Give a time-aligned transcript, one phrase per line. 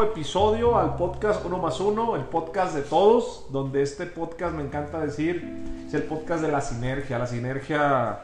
[0.00, 4.98] episodio al podcast Uno más Uno, el podcast de todos, donde este podcast me encanta
[5.00, 7.18] decir es el podcast de la sinergia.
[7.18, 8.20] La sinergia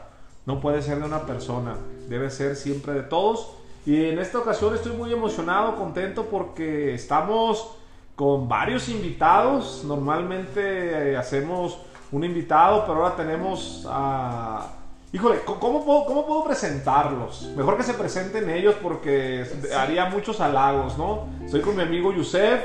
[0.47, 1.75] no puede ser de una persona,
[2.07, 3.51] debe ser siempre de todos.
[3.85, 7.75] Y en esta ocasión estoy muy emocionado, contento porque estamos
[8.15, 9.83] con varios invitados.
[9.85, 11.77] Normalmente eh, hacemos
[12.11, 14.78] un invitado, pero ahora tenemos a
[15.11, 17.51] Híjole, ¿cómo puedo, ¿cómo puedo presentarlos?
[17.57, 19.43] Mejor que se presenten ellos porque
[19.75, 21.25] haría muchos halagos, ¿no?
[21.43, 22.63] Estoy con mi amigo Yusef,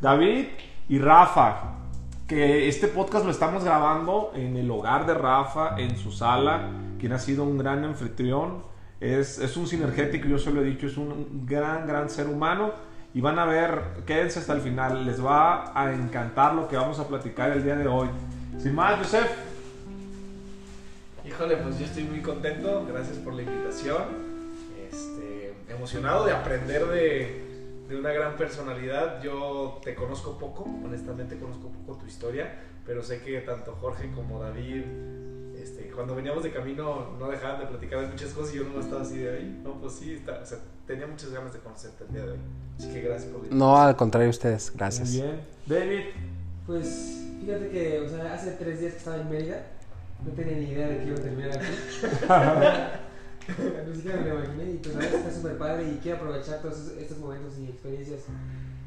[0.00, 0.46] David
[0.88, 1.76] y Rafa.
[2.26, 7.12] Que este podcast lo estamos grabando en el hogar de Rafa, en su sala, quien
[7.12, 8.64] ha sido un gran anfitrión.
[8.98, 12.72] Es, es un sinergético, yo se lo he dicho, es un gran, gran ser humano.
[13.14, 16.98] Y van a ver, quédense hasta el final, les va a encantar lo que vamos
[16.98, 18.08] a platicar el día de hoy.
[18.58, 19.53] Sin más, Yusef,
[21.24, 24.02] Híjole, pues yo estoy muy contento, gracias por la invitación.
[24.90, 29.22] Este, emocionado de aprender de, de, una gran personalidad.
[29.22, 34.38] Yo te conozco poco, honestamente conozco poco tu historia, pero sé que tanto Jorge como
[34.38, 34.82] David,
[35.58, 38.78] este, cuando veníamos de camino no dejaban de platicar de muchas cosas y yo no
[38.80, 39.60] estaba así de ahí.
[39.64, 42.38] No, pues sí, o sea, tenía muchas ganas de conocerte el día de hoy.
[42.78, 43.58] Así que gracias por la invitación.
[43.58, 45.08] No, al contrario, ustedes, gracias.
[45.12, 45.40] Muy bien.
[45.64, 46.04] David.
[46.66, 49.73] Pues fíjate que, o sea, hace tres días que estaba en Mérida
[50.24, 51.66] no tenía ni idea de que iba a terminar aquí.
[53.88, 56.92] Ni siquiera me lo imaginé y pues ahora está súper padre y quiero aprovechar todos
[56.98, 58.22] estos momentos y experiencias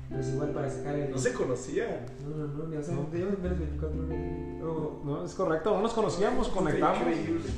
[0.09, 1.11] pues igual para sacar el...
[1.11, 2.05] No se conocían.
[2.23, 3.09] No, no, no, o sea, no.
[3.11, 7.01] llevan menos 24 no, no, es correcto, no nos conocíamos, conectamos.
[7.01, 7.49] Increíble.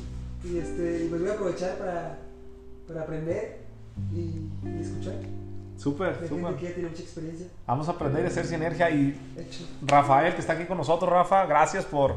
[0.43, 2.17] Y este, pues voy a aprovechar para,
[2.87, 3.59] para aprender
[4.11, 5.15] y, y escuchar.
[5.77, 6.55] Súper, súper.
[6.55, 7.47] que ya tiene mucha experiencia.
[7.67, 9.17] Vamos a aprender a hacer sinergia y
[9.85, 12.15] Rafael, que está aquí con nosotros, Rafa, gracias por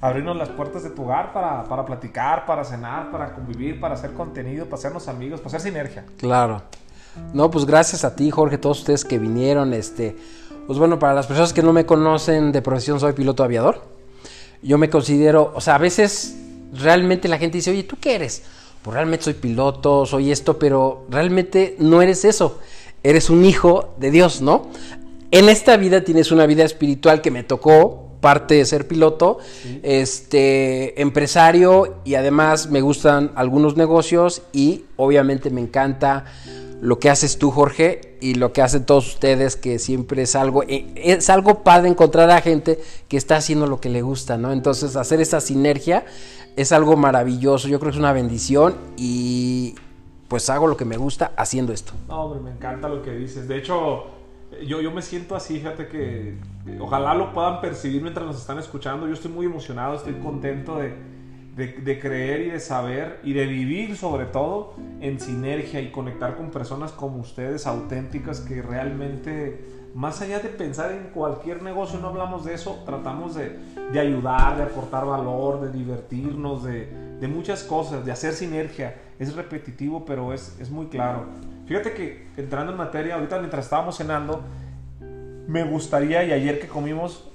[0.00, 4.12] abrirnos las puertas de tu hogar para, para platicar, para cenar, para convivir, para hacer
[4.14, 6.04] contenido, para hacernos amigos, para hacer sinergia.
[6.18, 6.62] Claro.
[7.34, 9.74] No, pues gracias a ti, Jorge, todos ustedes que vinieron.
[9.74, 10.16] Este,
[10.66, 13.82] pues bueno, para las personas que no me conocen de profesión, soy piloto aviador.
[14.62, 16.36] Yo me considero, o sea, a veces
[16.72, 18.42] realmente la gente dice, oye, ¿tú qué eres?
[18.82, 22.58] Pues realmente soy piloto, soy esto, pero realmente no eres eso.
[23.02, 24.68] Eres un hijo de Dios, ¿no?
[25.30, 29.38] En esta vida tienes una vida espiritual que me tocó parte de ser piloto,
[29.82, 36.24] este, empresario y además me gustan algunos negocios y obviamente me encanta
[36.80, 40.62] lo que haces tú, Jorge, y lo que hacen todos ustedes, que siempre es algo,
[40.62, 44.52] eh, es algo padre encontrar a gente que está haciendo lo que le gusta, ¿no?
[44.52, 46.04] Entonces, hacer esa sinergia
[46.56, 49.74] es algo maravilloso, yo creo que es una bendición y
[50.28, 51.92] pues hago lo que me gusta haciendo esto.
[52.08, 53.48] No, hombre, me encanta lo que dices.
[53.48, 54.04] De hecho,
[54.66, 56.34] yo, yo me siento así, fíjate que
[56.78, 59.06] ojalá lo puedan percibir mientras nos están escuchando.
[59.06, 60.94] Yo estoy muy emocionado, estoy contento de,
[61.56, 66.50] de, creer y de saber y de vivir sobre todo en sinergia y conectar con
[66.50, 72.44] personas como ustedes, auténticas, que realmente, más allá de pensar en cualquier negocio, no hablamos
[72.44, 73.58] de eso, tratamos de,
[73.92, 76.86] de ayudar, de aportar valor, de divertirnos, de,
[77.20, 78.96] de, muchas cosas, de hacer sinergia.
[79.18, 81.26] Es repetitivo, pero es, es muy claro.
[81.70, 84.42] Fíjate que entrando en materia, ahorita mientras estábamos cenando,
[85.46, 87.30] me gustaría, y ayer que comimos,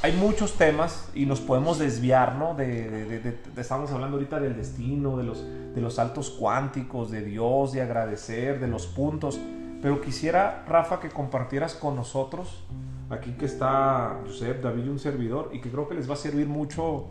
[0.00, 2.54] hay muchos temas y nos podemos desviar, ¿no?
[2.54, 7.82] De, estamos hablando ahorita del destino, de los, de los saltos cuánticos, de Dios, de
[7.82, 9.40] agradecer, de los puntos.
[9.82, 12.62] Pero quisiera, Rafa, que compartieras con nosotros,
[13.10, 16.16] aquí que está Josep, David y un servidor, y que creo que les va a
[16.16, 17.08] servir mucho,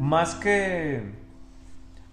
[0.00, 1.12] más que,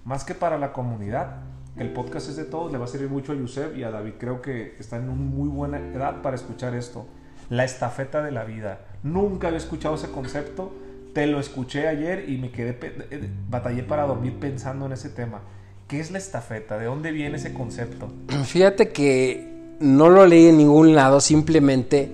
[0.04, 1.38] más que para la comunidad.
[1.80, 4.14] El podcast es de todos, le va a servir mucho a Josep y a David.
[4.20, 7.06] Creo que están en una muy buena edad para escuchar esto
[7.50, 8.82] la estafeta de la vida.
[9.04, 10.72] Nunca había escuchado ese concepto,
[11.14, 15.42] te lo escuché ayer y me quedé, eh, batallé para dormir pensando en ese tema.
[15.88, 16.78] ¿Qué es la estafeta?
[16.78, 18.12] ¿De dónde viene ese concepto?
[18.46, 22.12] Fíjate que no lo leí en ningún lado, simplemente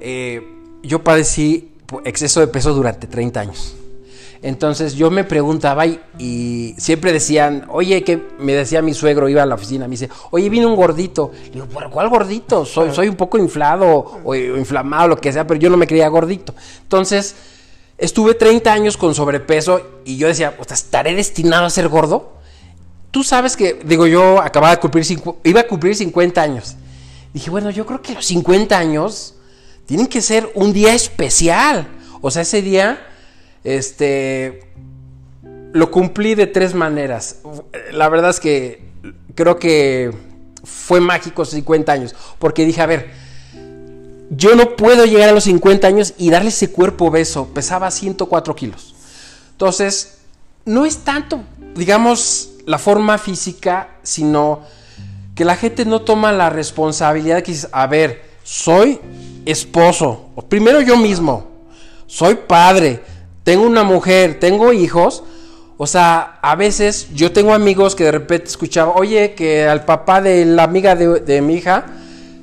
[0.00, 0.42] eh,
[0.82, 1.72] yo padecí
[2.04, 3.76] exceso de peso durante 30 años.
[4.44, 9.46] Entonces yo me preguntaba y, siempre decían, oye, que me decía mi suegro, iba a
[9.46, 11.32] la oficina, me dice, oye, vino un gordito.
[11.46, 12.66] Le digo, ¿por cuál gordito?
[12.66, 16.08] Soy, soy un poco inflado o, inflamado, lo que sea, pero yo no me creía
[16.08, 16.54] gordito.
[16.82, 17.34] Entonces
[17.96, 22.34] estuve 30 años con sobrepeso y yo decía, ¿estaré destinado a ser gordo?
[23.12, 25.06] Tú sabes que, digo, yo acababa de cumplir,
[25.42, 26.76] iba a cumplir 50 años.
[27.32, 29.36] Dije, bueno, yo creo que los 50 años
[29.86, 31.88] tienen que ser un día especial.
[32.20, 33.06] O sea, ese día
[33.64, 34.60] este,
[35.72, 37.40] lo cumplí de tres maneras.
[37.92, 38.82] La verdad es que
[39.34, 40.12] creo que
[40.62, 43.10] fue mágico 50 años, porque dije, a ver,
[44.30, 48.54] yo no puedo llegar a los 50 años y darle ese cuerpo obeso, pesaba 104
[48.54, 48.94] kilos.
[49.52, 50.18] Entonces,
[50.64, 51.42] no es tanto,
[51.74, 54.62] digamos, la forma física, sino
[55.34, 59.00] que la gente no toma la responsabilidad que dice, a ver, soy
[59.44, 61.48] esposo, primero yo mismo,
[62.06, 63.02] soy padre,
[63.44, 65.22] tengo una mujer, tengo hijos.
[65.76, 70.20] O sea, a veces yo tengo amigos que de repente escuchaba, oye, que al papá
[70.20, 71.86] de la amiga de, mi hija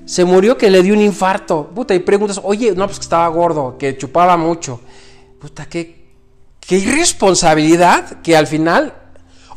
[0.05, 1.69] se murió que le dio un infarto.
[1.73, 4.79] Puta, y preguntas, oye, no, pues que estaba gordo, que chupaba mucho.
[5.39, 6.05] Puta, qué,
[6.59, 8.93] qué irresponsabilidad que al final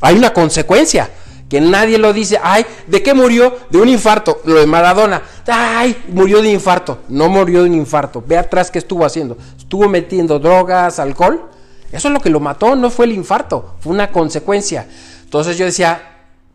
[0.01, 1.11] hay una consecuencia.
[1.49, 3.57] Que nadie lo dice, ay, ¿de qué murió?
[3.71, 4.41] De un infarto.
[4.45, 7.01] Lo de Maradona, ay, murió de infarto.
[7.09, 8.23] No murió de un infarto.
[8.27, 9.37] Ve atrás qué estuvo haciendo.
[9.57, 11.51] Estuvo metiendo drogas, alcohol.
[11.95, 14.89] Eso es lo que lo mató, no fue el infarto, fue una consecuencia.
[15.23, 16.03] Entonces yo decía,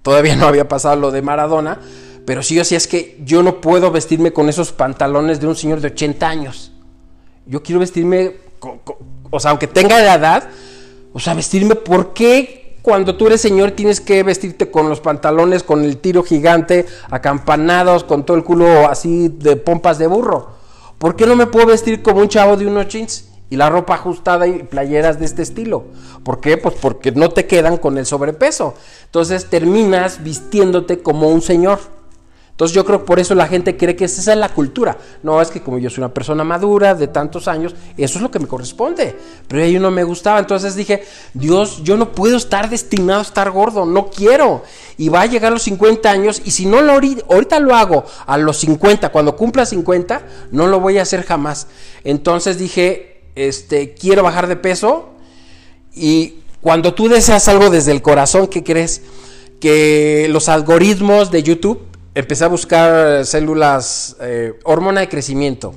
[0.01, 1.79] todavía no había pasado lo de Maradona,
[2.25, 5.55] pero sí yo decía, es que yo no puedo vestirme con esos pantalones de un
[5.55, 6.73] señor de 80 años.
[7.45, 8.35] Yo quiero vestirme,
[9.31, 10.49] o sea, aunque tenga la edad,
[11.13, 15.63] o sea, vestirme, ¿por qué cuando tú eres señor tienes que vestirte con los pantalones,
[15.63, 20.51] con el tiro gigante, acampanados, con todo el culo así de pompas de burro?
[20.97, 23.25] ¿Por qué no me puedo vestir como un chavo de unos jeans?
[23.49, 25.85] y la ropa ajustada y playeras de este estilo.
[26.23, 26.57] ¿Por qué?
[26.57, 28.75] Pues porque no te quedan con el sobrepeso.
[29.05, 31.79] Entonces terminas vistiéndote como un señor.
[32.59, 34.97] Entonces yo creo que por eso la gente cree que esa es la cultura.
[35.23, 38.29] No, es que como yo soy una persona madura de tantos años, eso es lo
[38.29, 39.15] que me corresponde.
[39.47, 40.39] Pero a ello no me gustaba.
[40.39, 44.63] Entonces dije, Dios, yo no puedo estar destinado a estar gordo, no quiero.
[44.97, 48.03] Y va a llegar a los 50 años y si no lo ahorita lo hago
[48.25, 50.21] a los 50, cuando cumpla 50,
[50.51, 51.67] no lo voy a hacer jamás.
[52.03, 55.11] Entonces dije, este, quiero bajar de peso
[55.95, 59.01] y cuando tú deseas algo desde el corazón, ¿qué crees?
[59.61, 61.88] Que los algoritmos de YouTube
[62.19, 65.73] empecé a buscar células, eh, hormona de crecimiento,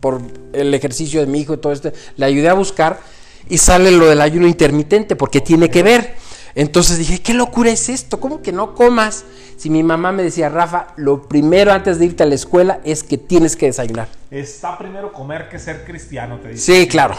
[0.00, 0.20] por
[0.52, 3.00] el ejercicio de mi hijo y todo esto, le ayudé a buscar
[3.48, 6.14] y sale lo del ayuno intermitente, porque tiene que ver.
[6.54, 8.20] Entonces dije, ¿qué locura es esto?
[8.20, 9.24] ¿Cómo que no comas?
[9.56, 13.02] Si mi mamá me decía, Rafa, lo primero antes de irte a la escuela es
[13.02, 14.08] que tienes que desayunar.
[14.30, 16.82] Está primero comer que ser cristiano, te dice.
[16.82, 17.16] Sí, claro.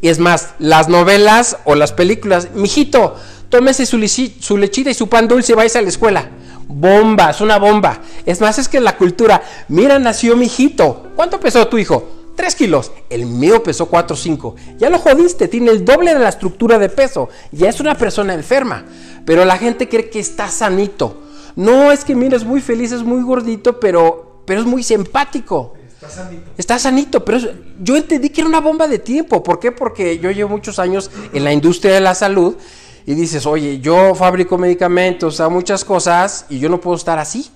[0.00, 3.16] Y es más, las novelas o las películas, mijito,
[3.48, 3.98] tómese su,
[4.40, 6.30] su lechita y su pan dulce y vayas a la escuela
[6.68, 8.00] bomba, es una bomba.
[8.24, 11.10] Es más, es que la cultura, mira, nació mi hijito.
[11.14, 12.08] ¿Cuánto pesó tu hijo?
[12.36, 12.92] 3 kilos.
[13.08, 14.56] El mío pesó 4 o 5.
[14.78, 17.28] Ya lo jodiste, tiene el doble de la estructura de peso.
[17.50, 18.84] Ya es una persona enferma.
[19.24, 21.22] Pero la gente cree que está sanito.
[21.56, 25.72] No, es que mira, es muy feliz, es muy gordito, pero, pero es muy simpático.
[25.94, 26.50] Está sanito.
[26.58, 27.38] Está sanito, pero
[27.80, 29.42] yo entendí que era una bomba de tiempo.
[29.42, 29.72] ¿Por qué?
[29.72, 32.56] Porque yo llevo muchos años en la industria de la salud
[33.06, 37.48] y dices, oye, yo fabrico medicamentos, sea, muchas cosas y yo no puedo estar así.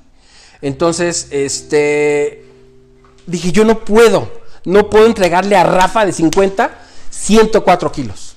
[0.63, 2.45] Entonces, este,
[3.27, 4.31] dije, yo no puedo,
[4.65, 6.71] no puedo entregarle a Rafa de 50
[7.11, 8.37] 104 kilos.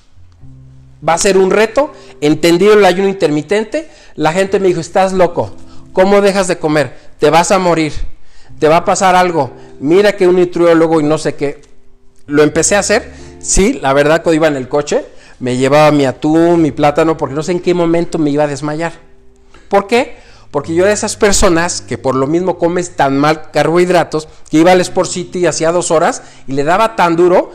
[1.06, 5.52] Va a ser un reto, entendido el ayuno intermitente, la gente me dijo, estás loco,
[5.92, 6.96] ¿cómo dejas de comer?
[7.18, 7.92] Te vas a morir,
[8.58, 11.62] te va a pasar algo, mira que un nutriólogo y no sé qué.
[12.26, 15.04] Lo empecé a hacer, sí, la verdad que iba en el coche,
[15.44, 18.46] me llevaba mi atún, mi plátano, porque no sé en qué momento me iba a
[18.46, 18.94] desmayar.
[19.68, 20.16] ¿Por qué?
[20.50, 24.72] Porque yo de esas personas que por lo mismo comes tan mal carbohidratos, que iba
[24.72, 27.50] al Sport City hacía dos horas y le daba tan duro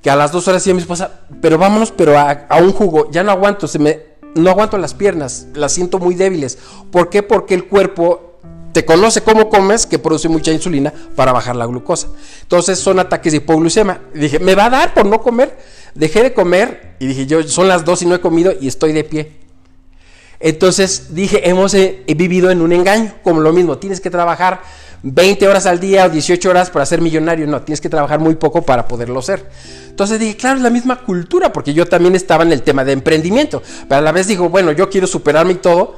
[0.00, 3.22] que a las dos horas decía mi esposa, pero vámonos, pero a, un jugo, ya
[3.22, 4.00] no aguanto, me,
[4.34, 6.56] no aguanto las piernas, las siento muy débiles.
[6.90, 7.22] ¿Por qué?
[7.22, 8.38] Porque el cuerpo
[8.72, 12.08] te conoce cómo comes, que produce mucha insulina para bajar la glucosa.
[12.40, 14.00] Entonces son ataques de hipoglucemia.
[14.14, 15.54] dije, ¿me va a dar por no comer?
[15.96, 18.92] Dejé de comer y dije, yo son las dos y no he comido y estoy
[18.92, 19.32] de pie.
[20.38, 24.60] Entonces dije, hemos eh, vivido en un engaño, como lo mismo, tienes que trabajar
[25.02, 28.34] 20 horas al día o 18 horas para ser millonario, no, tienes que trabajar muy
[28.34, 29.48] poco para poderlo ser.
[29.88, 32.92] Entonces dije, claro, es la misma cultura, porque yo también estaba en el tema de
[32.92, 35.96] emprendimiento, pero a la vez digo, bueno, yo quiero superarme y todo.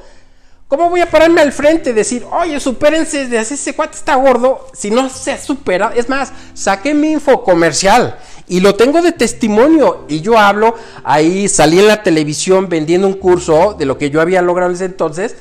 [0.69, 4.67] ¿Cómo voy a pararme al frente y decir, oye, supérense, de ese cuate está gordo,
[4.71, 5.91] si no se supera?
[5.95, 10.05] Es más, saqué mi info comercial y lo tengo de testimonio.
[10.09, 14.19] Y yo hablo, ahí salí en la televisión vendiendo un curso de lo que yo
[14.19, 15.35] había logrado en ese entonces.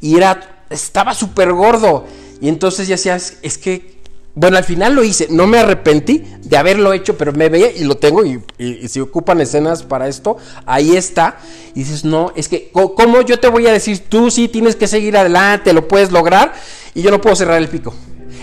[0.00, 2.04] Y era, estaba súper gordo.
[2.40, 3.98] Y entonces ya decías, es que,
[4.36, 5.26] bueno, al final lo hice.
[5.30, 8.24] No me arrepentí de haberlo hecho, pero me veía y lo tengo.
[8.24, 11.38] Y, y, si ocupan escenas para esto, ahí está.
[11.74, 14.86] Y dices, no, es que, ¿cómo yo te voy a decir, tú sí tienes que
[14.86, 16.54] seguir adelante, lo puedes lograr?
[16.94, 17.92] Y yo no puedo cerrar el pico.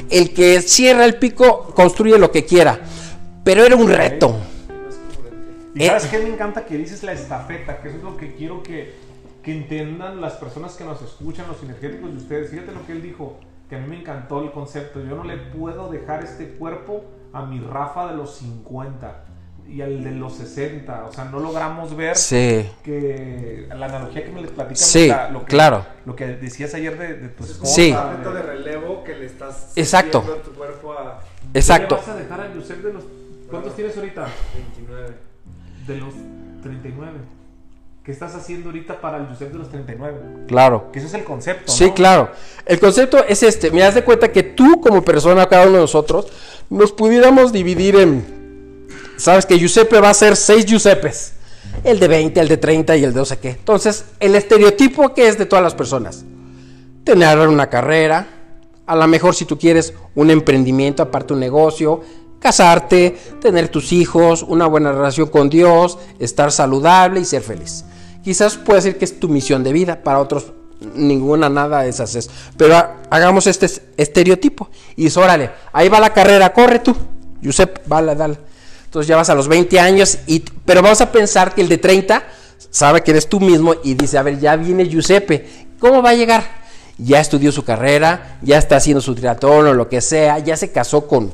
[0.09, 2.81] El que cierra el pico construye lo que quiera.
[3.43, 4.35] Pero era un reto.
[5.73, 7.81] ¿Y sabes eh, qué me encanta que dices la estafeta?
[7.81, 8.93] Que eso es lo que quiero que,
[9.41, 12.51] que entiendan las personas que nos escuchan, los energéticos de ustedes.
[12.51, 15.01] Fíjate lo que él dijo, que a mí me encantó el concepto.
[15.03, 19.25] Yo no le puedo dejar este cuerpo a mi Rafa de los 50
[19.67, 21.05] y al de los 60.
[21.05, 22.15] O sea, no logramos ver
[22.83, 25.85] que la analogía que me les platicas, sí, lo, que, claro.
[26.05, 27.73] lo que decías ayer de, de tu esposa.
[27.73, 27.91] Sí.
[27.91, 30.21] de relevo que le estás Exacto.
[30.43, 31.21] tu cuerpo a
[31.53, 31.95] Exacto.
[31.95, 33.03] ¿Qué le vas a dejar a Yusef de los...
[33.51, 34.27] ¿Cuántos tienes ahorita?
[34.77, 35.15] 29.
[35.85, 36.13] De los
[36.63, 37.11] 39.
[38.03, 40.45] ¿Qué estás haciendo ahorita para el Yusef de los 39?
[40.47, 40.89] Claro.
[40.91, 41.93] Que ese es el concepto, Sí, ¿no?
[41.93, 42.31] claro.
[42.65, 43.69] El concepto es este.
[43.69, 46.27] Me das de cuenta que tú como persona, cada uno de nosotros,
[46.69, 48.87] nos pudiéramos dividir en...
[49.17, 51.33] Sabes que Giuseppe va a ser seis Giuseppes.
[51.83, 53.49] El de 20, el de 30 y el de no sé qué.
[53.49, 56.25] Entonces, el estereotipo que es de todas las personas.
[57.03, 58.27] Tener una carrera.
[58.87, 62.01] A lo mejor si tú quieres un emprendimiento, aparte un negocio.
[62.41, 67.85] Casarte, tener tus hijos, una buena relación con Dios, estar saludable y ser feliz.
[68.23, 70.51] Quizás puede ser que es tu misión de vida, para otros
[70.95, 72.29] ninguna, nada de esas es.
[72.57, 74.69] Pero ha- hagamos este es- estereotipo.
[74.95, 76.95] Y dices, órale, ahí va la carrera, corre tú.
[77.41, 78.37] Giuseppe, vale, dale.
[78.85, 81.77] Entonces ya vas a los 20 años, y, pero vamos a pensar que el de
[81.77, 82.23] 30
[82.71, 85.47] sabe que eres tú mismo y dice, a ver, ya viene Giuseppe,
[85.79, 86.43] ¿cómo va a llegar?
[86.97, 90.71] Ya estudió su carrera, ya está haciendo su triatlón o lo que sea, ya se
[90.71, 91.33] casó con...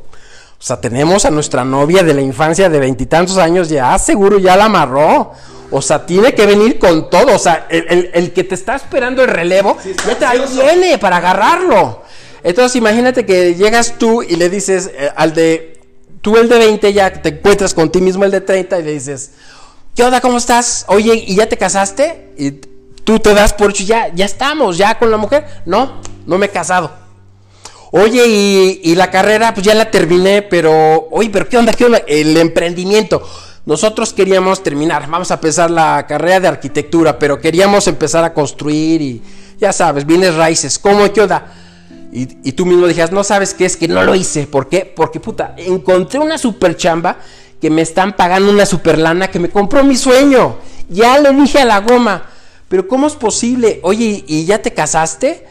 [0.60, 4.56] O sea, tenemos a nuestra novia de la infancia de veintitantos años, ya seguro ya
[4.58, 5.32] la amarró.
[5.70, 7.36] O sea, tiene que venir con todo.
[7.36, 10.42] O sea, el, el- el que te está esperando el relevo, está ya te ahí
[10.54, 12.02] viene para agarrarlo.
[12.44, 15.80] Entonces, imagínate que llegas tú y le dices eh, al de.
[16.22, 18.92] Tú, el de 20, ya te encuentras con ti mismo, el de 30, y le
[18.94, 19.32] dices:
[19.96, 20.22] ¿Qué onda?
[20.22, 20.86] ¿Cómo estás?
[20.88, 22.34] Oye, ¿y ya te casaste?
[22.38, 22.52] Y
[23.04, 25.46] tú te das por hecho, ya, ya estamos, ya con la mujer.
[25.66, 26.92] No, no me he casado.
[27.92, 31.74] Oye, y, la carrera, pues ya la terminé, pero, oye, pero ¿qué onda?
[31.74, 32.02] ¿Qué onda?
[32.08, 33.26] El emprendimiento.
[33.66, 39.02] Nosotros queríamos terminar, vamos a empezar la carrera de arquitectura, pero queríamos empezar a construir
[39.02, 39.22] y,
[39.58, 40.80] ya sabes, bienes raíces.
[40.80, 41.12] ¿Cómo?
[41.14, 41.54] ¿Qué onda?
[42.12, 44.48] Y, y tú mismo dijeras, no sabes qué es que no lo hice.
[44.48, 44.92] ¿Por qué?
[44.94, 47.18] Porque, puta, encontré una super chamba
[47.62, 50.58] que me están pagando una super lana que me compró mi sueño.
[50.90, 52.24] Ya le dije a la goma,
[52.70, 53.80] pero ¿cómo es posible?
[53.84, 55.46] Oye, ¿y ya te casaste?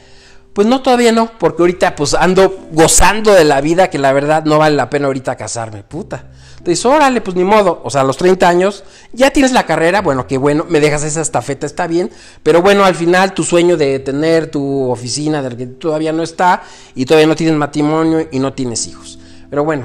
[0.57, 4.47] Pues no, todavía no, porque ahorita pues ando gozando de la vida que la verdad
[4.47, 6.29] no vale la pena ahorita casarme, puta.
[6.57, 8.83] Entonces, órale, pues ni modo, o sea, a los 30 años
[9.13, 12.11] ya tienes la carrera, bueno, qué bueno, me dejas esa estafeta, está bien,
[12.43, 16.63] pero bueno, al final tu sueño de tener tu oficina del que todavía no está
[16.95, 19.19] y todavía no tienes matrimonio y no tienes hijos.
[19.51, 19.85] Pero bueno,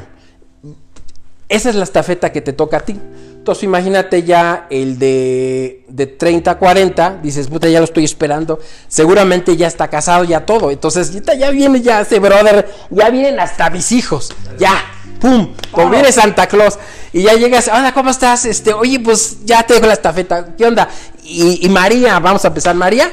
[1.49, 2.97] esa es la estafeta que te toca a ti.
[3.41, 8.59] Entonces imagínate ya el de, de 30 a 40, dices, puta, ya lo estoy esperando.
[8.87, 10.69] Seguramente ya está casado, ya todo.
[10.69, 14.31] Entonces ya, viene ya ese brother, ya vienen hasta mis hijos.
[14.59, 14.85] Ya,
[15.19, 16.77] pum, como viene Santa Claus.
[17.13, 18.45] Y ya llegas, hola, ¿cómo estás?
[18.45, 20.55] Este, oye, pues ya te dejo la estafeta.
[20.55, 20.87] ¿Qué onda?
[21.23, 22.75] Y, y María, vamos a empezar.
[22.75, 23.11] María,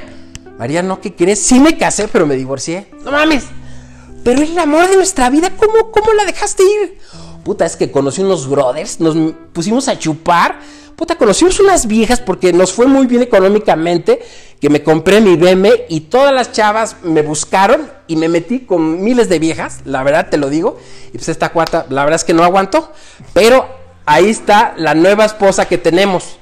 [0.58, 1.00] María, ¿no?
[1.00, 1.40] ¿Qué crees?
[1.40, 2.88] Sí me casé, pero me divorcié.
[3.02, 3.44] No mames.
[4.24, 6.98] Pero el amor de nuestra vida, ¿cómo, cómo la dejaste ir?
[7.44, 9.16] Puta, es que conocí unos brothers, nos
[9.52, 10.58] pusimos a chupar.
[10.96, 14.20] Puta, conocimos unas viejas porque nos fue muy bien económicamente.
[14.60, 19.02] Que me compré mi BM y todas las chavas me buscaron y me metí con
[19.02, 19.80] miles de viejas.
[19.84, 20.78] La verdad te lo digo.
[21.08, 22.92] Y pues esta cuarta, la verdad es que no aguantó.
[23.32, 23.68] Pero
[24.04, 26.38] ahí está la nueva esposa que tenemos.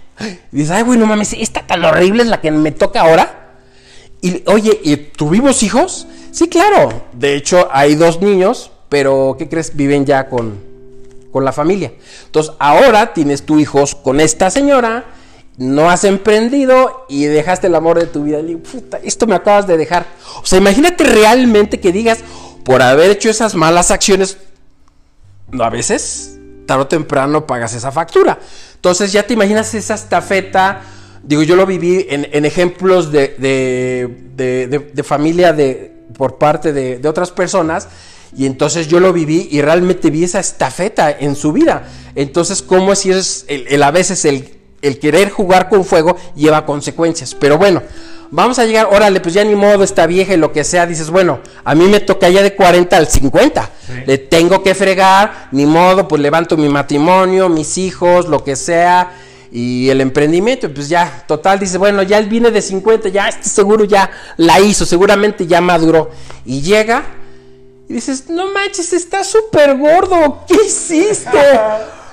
[0.53, 3.53] Y dices, ay, güey, no mames, esta tan horrible es la que me toca ahora.
[4.23, 6.07] Y oye, ¿y tuvimos hijos?
[6.31, 7.05] Sí, claro.
[7.13, 9.77] De hecho, hay dos niños, pero ¿qué crees?
[9.77, 10.59] Viven ya con,
[11.37, 11.93] con la familia.
[12.25, 15.05] Entonces, ahora tienes tu hijos con esta señora,
[15.59, 18.39] no has emprendido y dejaste el amor de tu vida.
[19.03, 20.07] Esto me acabas de dejar.
[20.43, 22.21] O sea, imagínate realmente que digas,
[22.65, 24.39] por haber hecho esas malas acciones,
[25.51, 28.39] no, a veces, tarde o temprano pagas esa factura.
[28.77, 30.81] Entonces ya te imaginas esa estafeta.
[31.23, 37.31] Digo, yo lo viví en, ejemplos de, de, de- familia de, por parte de otras
[37.31, 37.89] personas.
[38.37, 41.89] Y entonces yo lo viví y realmente vi esa estafeta en su vida.
[42.15, 44.51] Entonces, ¿cómo es si es el, el- a veces el,
[44.83, 47.35] el querer jugar con fuego lleva consecuencias?
[47.35, 47.83] Pero bueno,
[48.31, 51.09] vamos a llegar, órale, pues ya ni modo, esta vieja y lo que sea, dices,
[51.11, 53.71] bueno, a mí me toca ya de 40 al 50.
[54.07, 59.13] Le tengo que fregar, ni modo, pues levanto mi matrimonio, mis hijos, lo que sea,
[59.51, 63.49] y el emprendimiento, pues ya, total, dice, bueno, ya él viene de 50, ya este
[63.49, 66.11] seguro ya la hizo, seguramente ya maduró.
[66.45, 67.05] Y llega
[67.89, 71.31] y dices, no manches, está súper gordo, ¿qué hiciste?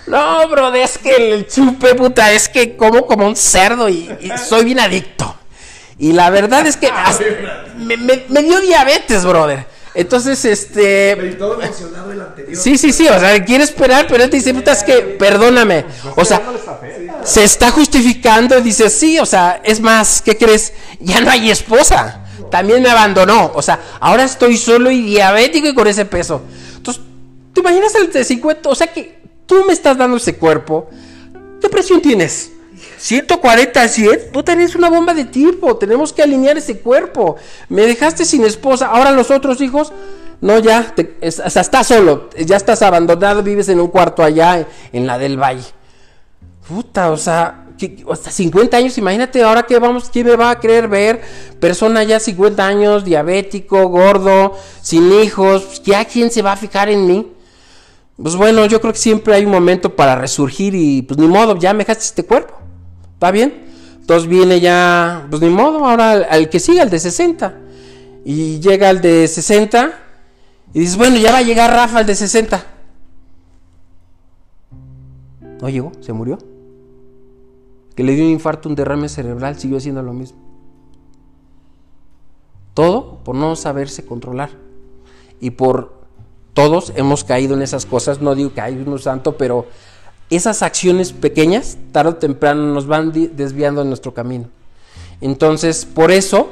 [0.06, 4.32] No, bro, es que el chupe, puta, es que como como un cerdo y, y
[4.38, 5.34] soy bien adicto.
[5.98, 6.92] Y la verdad es que
[7.78, 9.66] me, me- me dio diabetes, brother.
[9.96, 11.16] Entonces, este...
[11.16, 12.54] Pero todo emocionado el anterior.
[12.62, 15.86] Sí, sí, sí, o sea, quiere esperar, pero él te dice, puta, es que perdóname.
[16.18, 16.42] O sea,
[17.24, 20.74] se está justificando y dice, sí, o sea, es más, ¿qué crees?
[21.00, 22.23] Ya no hay esposa.
[22.50, 23.52] También me abandonó.
[23.56, 26.42] O sea, ahora estoy solo y diabético y con ese peso.
[26.76, 27.04] Entonces,
[27.54, 28.70] ¿te imaginas el de 50?
[28.70, 30.90] O sea que tú me estás dando ese cuerpo.
[31.62, 32.52] ¿Qué presión tienes?
[32.98, 35.76] 140 a 100, puta, eres una bomba de tipo.
[35.78, 37.36] Tenemos que alinear ese cuerpo.
[37.70, 38.88] Me dejaste sin esposa.
[38.88, 39.92] Ahora los otros hijos,
[40.42, 44.22] No, ya, te- es- o sea, estás solo, ya estás abandonado, vives en un cuarto
[44.24, 45.64] allá en la del valle.
[46.68, 47.63] Puta, o sea,
[48.12, 51.22] hasta 50 años, imagínate ahora que vamos, ¿quién me va a querer ver?
[51.60, 57.06] Persona ya 50 años, diabético, gordo, sin hijos, ¿ya quién se va a fijar en
[57.08, 57.28] mí?
[58.22, 61.58] Pues bueno, yo creo que siempre hay un momento para resurgir y pues ni modo,
[61.58, 62.54] ya me dejaste este cuerpo.
[63.14, 63.66] ¿Está bien?
[64.00, 67.60] Entonces viene ya, pues ni modo, ahora al, al que siga, el de 60.
[68.26, 70.00] Y llega el de 60
[70.74, 72.66] y dices, bueno, ya va a llegar Rafa, el de 60.
[75.62, 76.38] No llegó, se murió.
[77.96, 80.38] Que le dio un infarto, un derrame cerebral, siguió haciendo lo mismo.
[82.74, 84.50] Todo por no saberse controlar.
[85.40, 86.04] Y por
[86.54, 88.22] todos hemos caído en esas cosas.
[88.22, 89.68] No digo que hay uno santo, pero
[90.30, 94.50] esas acciones pequeñas, tarde o temprano, nos van desviando de nuestro camino.
[95.22, 96.50] Entonces, por eso,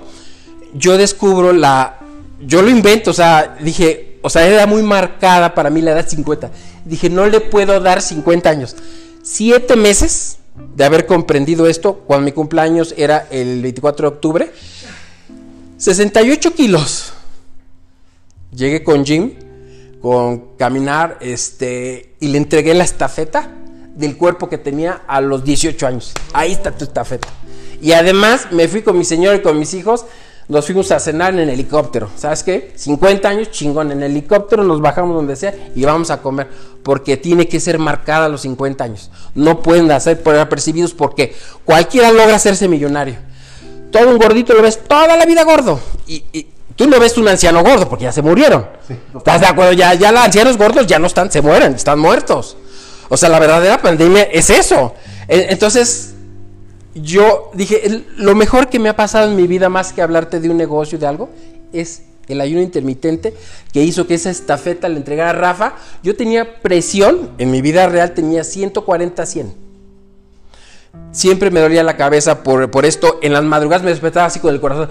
[0.74, 2.00] yo descubro la.
[2.39, 6.07] Yo lo invento, o sea, dije, o sea, era muy marcada para mí la edad
[6.07, 6.51] 50.
[6.86, 8.75] Dije, no le puedo dar 50 años.
[9.21, 10.39] Siete meses
[10.75, 14.51] de haber comprendido esto, cuando mi cumpleaños era el 24 de octubre,
[15.77, 17.13] 68 kilos.
[18.53, 19.33] Llegué con Jim,
[20.01, 23.49] con caminar, este, y le entregué la estafeta
[23.95, 26.13] del cuerpo que tenía a los 18 años.
[26.33, 27.27] Ahí está tu estafeta.
[27.81, 30.05] Y además me fui con mi señor y con mis hijos,
[30.51, 32.10] nos fuimos a cenar en helicóptero.
[32.17, 32.74] ¿Sabes qué?
[32.75, 36.48] 50 años, chingón, en helicóptero nos bajamos donde sea y vamos a comer.
[36.84, 39.10] Porque tiene que ser marcada a los 50 años.
[39.34, 43.15] No pueden hacer por apercibidos porque cualquiera logra hacerse millonario.
[43.91, 45.79] Todo un gordito lo ves toda la vida gordo.
[46.05, 48.67] Y, y tú no ves un anciano gordo porque ya se murieron.
[49.15, 49.72] ¿Estás de acuerdo?
[49.74, 52.58] Ya, ya los ancianos gordos ya no están, se mueren, están muertos.
[53.08, 54.96] O sea, la verdadera pandemia es eso.
[55.27, 56.13] E- Entonces,
[56.95, 60.50] yo dije, lo mejor que me ha pasado en mi vida, más que hablarte de
[60.50, 61.29] un negocio, de algo,
[61.71, 63.33] es el ayuno intermitente
[63.71, 65.75] que hizo que esa estafeta le entregara a Rafa.
[66.03, 69.53] Yo tenía presión, en mi vida real tenía 140-100.
[71.13, 73.20] Siempre me dolía la cabeza por, por esto.
[73.22, 74.89] En las madrugadas me despertaba así con el corazón.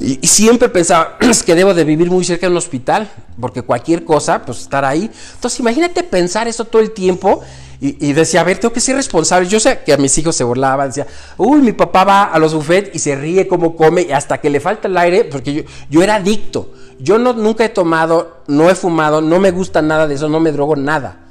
[0.00, 3.10] Y, y siempre pensaba "Es que debo de vivir muy cerca de un hospital.
[3.40, 5.10] Porque cualquier cosa, pues estar ahí.
[5.34, 7.42] Entonces imagínate pensar eso todo el tiempo.
[7.80, 9.48] Y, decía, a ver, tengo que ser responsable.
[9.48, 10.88] Yo sé que a mis hijos se burlaban.
[10.88, 14.02] Decía, uy, mi papá va a los buffets y se ríe como come.
[14.02, 15.24] Y hasta que le falta el aire.
[15.24, 16.72] Porque yo, yo era adicto.
[16.98, 20.40] Yo no, nunca he tomado, no he fumado, no me gusta nada de eso, no
[20.40, 21.26] me drogo nada.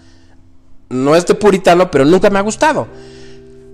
[0.90, 2.88] No estoy puritano, pero nunca me ha gustado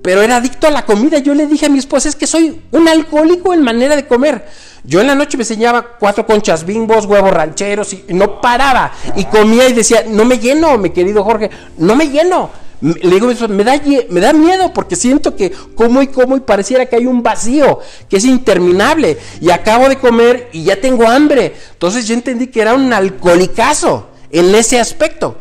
[0.01, 1.19] pero era adicto a la comida.
[1.19, 4.45] Yo le dije a mi esposa, es que soy un alcohólico en manera de comer.
[4.83, 8.91] Yo en la noche me enseñaba cuatro conchas bimbos, huevos rancheros y, no paraba.
[9.15, 12.49] Y comía y decía, no me lleno, mi querido Jorge, no me lleno.
[12.81, 16.87] Le digo, me da, me da miedo porque siento que como y como y pareciera
[16.87, 19.19] que hay un vacío, que es interminable.
[19.39, 21.53] Y acabo de comer y ya tengo hambre.
[21.73, 25.37] Entonces yo entendí que era un alcoholicazo en ese aspecto.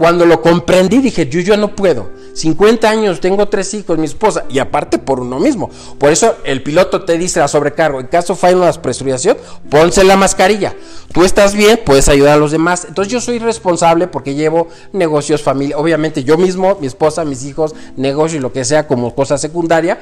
[0.00, 2.08] Cuando lo comprendí dije, yo ya no puedo.
[2.32, 5.68] 50 años, tengo tres hijos, mi esposa, y aparte por uno mismo.
[5.98, 8.00] Por eso el piloto te dice la sobrecargo.
[8.00, 9.36] En caso falle una presurización,
[9.68, 10.74] ponse la mascarilla.
[11.12, 12.86] Tú estás bien, puedes ayudar a los demás.
[12.88, 15.76] Entonces yo soy responsable porque llevo negocios, familia.
[15.76, 20.00] Obviamente yo mismo, mi esposa, mis hijos, negocio y lo que sea como cosa secundaria.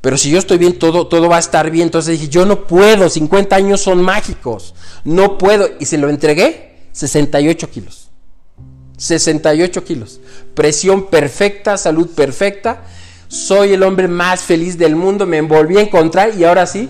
[0.00, 1.86] Pero si yo estoy bien, todo, todo va a estar bien.
[1.88, 4.72] Entonces dije, yo no puedo, 50 años son mágicos.
[5.02, 5.68] No puedo.
[5.80, 8.01] Y se lo entregué, 68 kilos.
[9.06, 10.20] 68 kilos.
[10.54, 12.82] Presión perfecta, salud perfecta.
[13.28, 15.26] Soy el hombre más feliz del mundo.
[15.26, 16.88] Me volví a encontrar y ahora sí.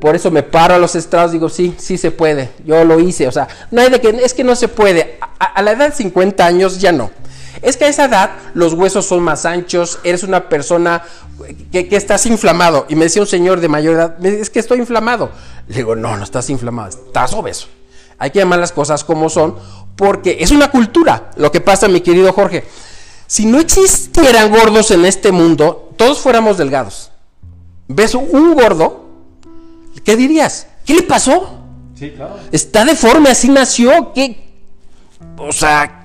[0.00, 1.32] Por eso me paro a los estrados.
[1.32, 2.50] Digo, sí, sí se puede.
[2.64, 3.28] Yo lo hice.
[3.28, 5.18] O sea, no hay de que, es que no se puede.
[5.38, 7.10] A, la edad de 50 años ya no.
[7.62, 9.98] Es que a esa edad los huesos son más anchos.
[10.04, 11.02] Eres una persona
[11.70, 12.86] que, que estás inflamado.
[12.88, 15.30] Y me decía un señor de mayor edad, "Me- es que estoy inflamado.
[15.68, 17.68] Le digo, no, no estás inflamado, estás obeso.
[18.18, 19.56] Hay que llamar las cosas como son,
[19.96, 21.30] porque es una cultura.
[21.36, 22.64] Lo que pasa, mi querido Jorge,
[23.26, 27.10] si no existieran gordos en este mundo, todos fuéramos delgados.
[27.88, 29.04] ¿Ves un gordo?
[30.04, 30.66] ¿Qué dirías?
[30.84, 31.60] ¿Qué le pasó?
[31.94, 32.38] Sí, claro.
[32.50, 34.12] Está deforme, así nació.
[34.12, 34.44] ¿Qué?
[35.38, 36.04] O sea,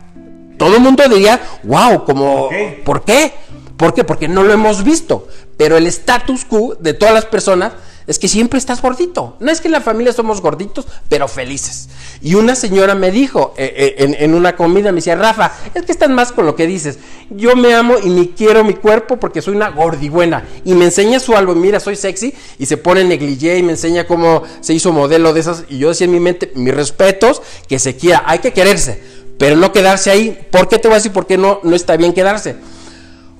[0.57, 2.81] todo el mundo diría, wow, como, ¿Por qué?
[2.85, 3.33] ¿por qué?
[3.77, 4.03] ¿Por qué?
[4.03, 5.27] Porque no lo hemos visto.
[5.57, 7.73] Pero el status quo de todas las personas
[8.09, 9.37] es que siempre estás gordito.
[9.39, 11.89] No es que en la familia somos gorditos, pero felices.
[12.21, 15.91] Y una señora me dijo eh, eh, en, una comida, me decía, Rafa, es que
[15.91, 16.97] estás más con lo que dices.
[17.29, 20.43] Yo me amo y me quiero mi cuerpo porque soy una gordibuena.
[20.65, 24.07] Y me enseña su álbum, mira, soy sexy, y se pone negligé y me enseña
[24.07, 25.65] cómo se hizo modelo de esas.
[25.69, 28.99] Y yo decía en mi mente, mis respetos, que se quiera, hay que quererse,
[29.37, 30.47] pero no quedarse ahí.
[30.49, 32.55] ¿Por qué te voy a decir por qué no, no está bien quedarse?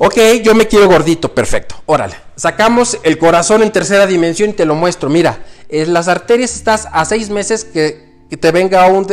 [0.01, 1.75] Ok, yo me quiero gordito, perfecto.
[1.85, 2.15] Órale.
[2.37, 5.09] Sacamos el corazón en tercera dimensión y te lo muestro.
[5.09, 9.05] Mira, en las arterias estás a seis meses que te venga un,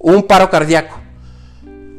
[0.00, 0.98] un paro cardíaco.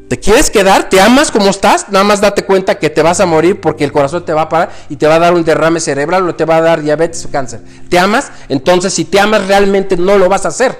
[0.09, 0.89] ¿Te quieres quedar?
[0.89, 1.87] ¿Te amas como estás?
[1.89, 4.49] Nada más date cuenta que te vas a morir porque el corazón te va a
[4.49, 7.23] parar y te va a dar un derrame cerebral o te va a dar diabetes
[7.23, 7.61] o cáncer.
[7.89, 8.29] ¿Te amas?
[8.49, 10.77] Entonces, si te amas realmente no lo vas a hacer.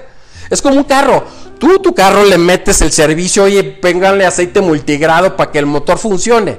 [0.50, 1.24] Es como un carro.
[1.58, 5.96] Tú tu carro le metes el servicio, oye, pénganle aceite multigrado para que el motor
[5.96, 6.58] funcione.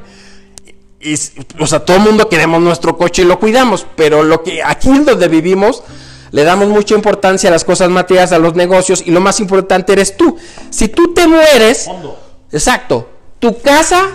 [1.06, 1.16] Y,
[1.60, 4.90] o sea, todo el mundo queremos nuestro coche y lo cuidamos, pero lo que aquí
[4.90, 5.84] en donde vivimos
[6.32, 9.94] le damos mucha importancia a las cosas materiales, a los negocios y lo más importante
[9.94, 10.36] eres tú.
[10.72, 12.20] Si tú te mueres, Fondo.
[12.52, 13.08] exacto,
[13.40, 14.10] tu casa,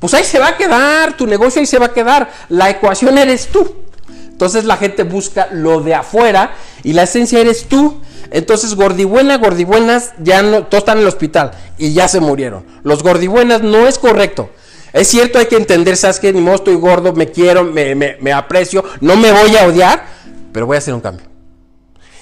[0.00, 3.16] pues ahí se va a quedar, tu negocio ahí se va a quedar, la ecuación
[3.18, 3.76] eres tú.
[4.28, 8.00] Entonces la gente busca lo de afuera y la esencia eres tú.
[8.32, 12.66] Entonces gordibuena, gordibuenas, ya no, todos están en el hospital y ya se murieron.
[12.82, 14.50] Los gordibuenas no es correcto.
[14.92, 18.32] Es cierto, hay que entender, sabes que ni modo estoy gordo, me quiero, me, me-
[18.32, 20.04] aprecio, no me voy a odiar,
[20.52, 21.26] pero voy a hacer un cambio.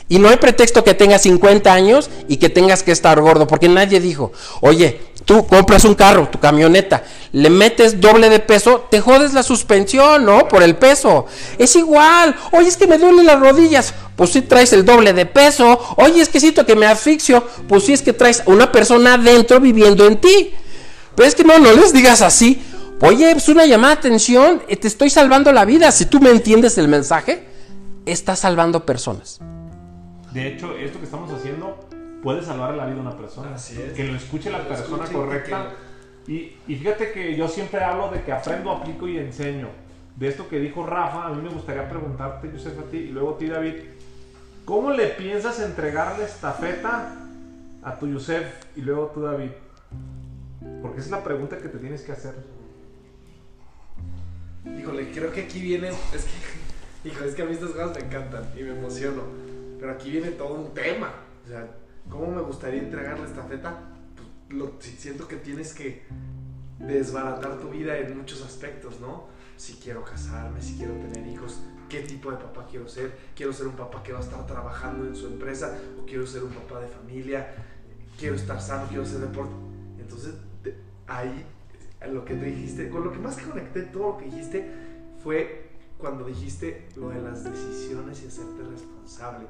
[0.08, 3.68] Y no hay pretexto que tengas 50 años y que tengas que estar gordo, porque
[3.68, 9.00] nadie dijo, oye, tú compras un carro, tu camioneta, le metes doble de peso, te
[9.00, 10.48] jodes la suspensión, ¿no?
[10.48, 11.26] Por el peso.
[11.58, 15.26] Es igual, oye, es que me duelen las rodillas, pues sí traes el doble de
[15.26, 19.14] peso, oye, es que siento que me asfixio, pues sí es que traes una persona
[19.14, 20.52] adentro viviendo en ti.
[21.20, 22.62] Pero es que no, no les digas así.
[23.02, 25.92] Oye, es una llamada de atención, eh, te estoy salvando la vida.
[25.92, 27.44] Si tú me entiendes el mensaje,
[28.06, 29.38] estás salvando personas.
[30.32, 31.78] De hecho, esto que estamos haciendo
[32.22, 33.54] puede salvar la vida de una persona.
[33.54, 33.92] Así es.
[33.92, 35.74] Que lo escuche la persona escuche correcta.
[36.26, 39.68] Y, y fíjate que yo siempre hablo de que aprendo, aplico y enseño.
[40.16, 43.34] De esto que dijo Rafa, a mí me gustaría preguntarte, Yusef, a ti y luego
[43.34, 43.74] a ti, David.
[44.64, 47.14] ¿Cómo le piensas entregar la estafeta
[47.82, 49.50] a tu Yusef y luego tú, David?
[50.82, 52.34] Porque es la pregunta que te tienes que hacer.
[54.78, 55.88] Híjole, creo que aquí viene.
[55.88, 59.22] Es que, híjole, es que a mí estas cosas me encantan y me emociono.
[59.78, 61.12] Pero aquí viene todo un tema.
[61.44, 61.66] O sea,
[62.08, 63.78] ¿cómo me gustaría entregar la estafeta?
[64.14, 66.02] Pues, lo, si- siento que tienes que
[66.78, 69.28] desbaratar tu vida en muchos aspectos, ¿no?
[69.56, 73.12] Si quiero casarme, si quiero tener hijos, qué tipo de papá quiero ser.
[73.34, 76.42] Quiero ser un papá que va a estar trabajando en su empresa o quiero ser
[76.44, 77.54] un papá de familia.
[78.18, 79.54] Quiero estar sano, quiero hacer deporte.
[79.98, 80.34] Entonces,
[81.10, 81.44] ahí,
[82.10, 84.70] lo que tú dijiste, con lo que más conecté todo lo que dijiste
[85.22, 85.68] fue
[85.98, 89.46] cuando dijiste lo de las decisiones y hacerte responsable.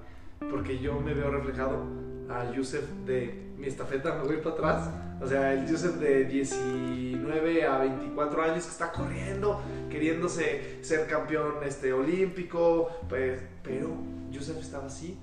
[0.51, 1.85] Porque yo me veo reflejado
[2.29, 4.91] a Yusef de mi estafeta, me voy para atrás.
[5.21, 11.57] O sea, el Yusef de 19 a 24 años que está corriendo, queriéndose ser campeón
[11.63, 12.89] este, olímpico.
[13.09, 13.91] Pues, pero
[14.31, 15.19] Yusef estaba así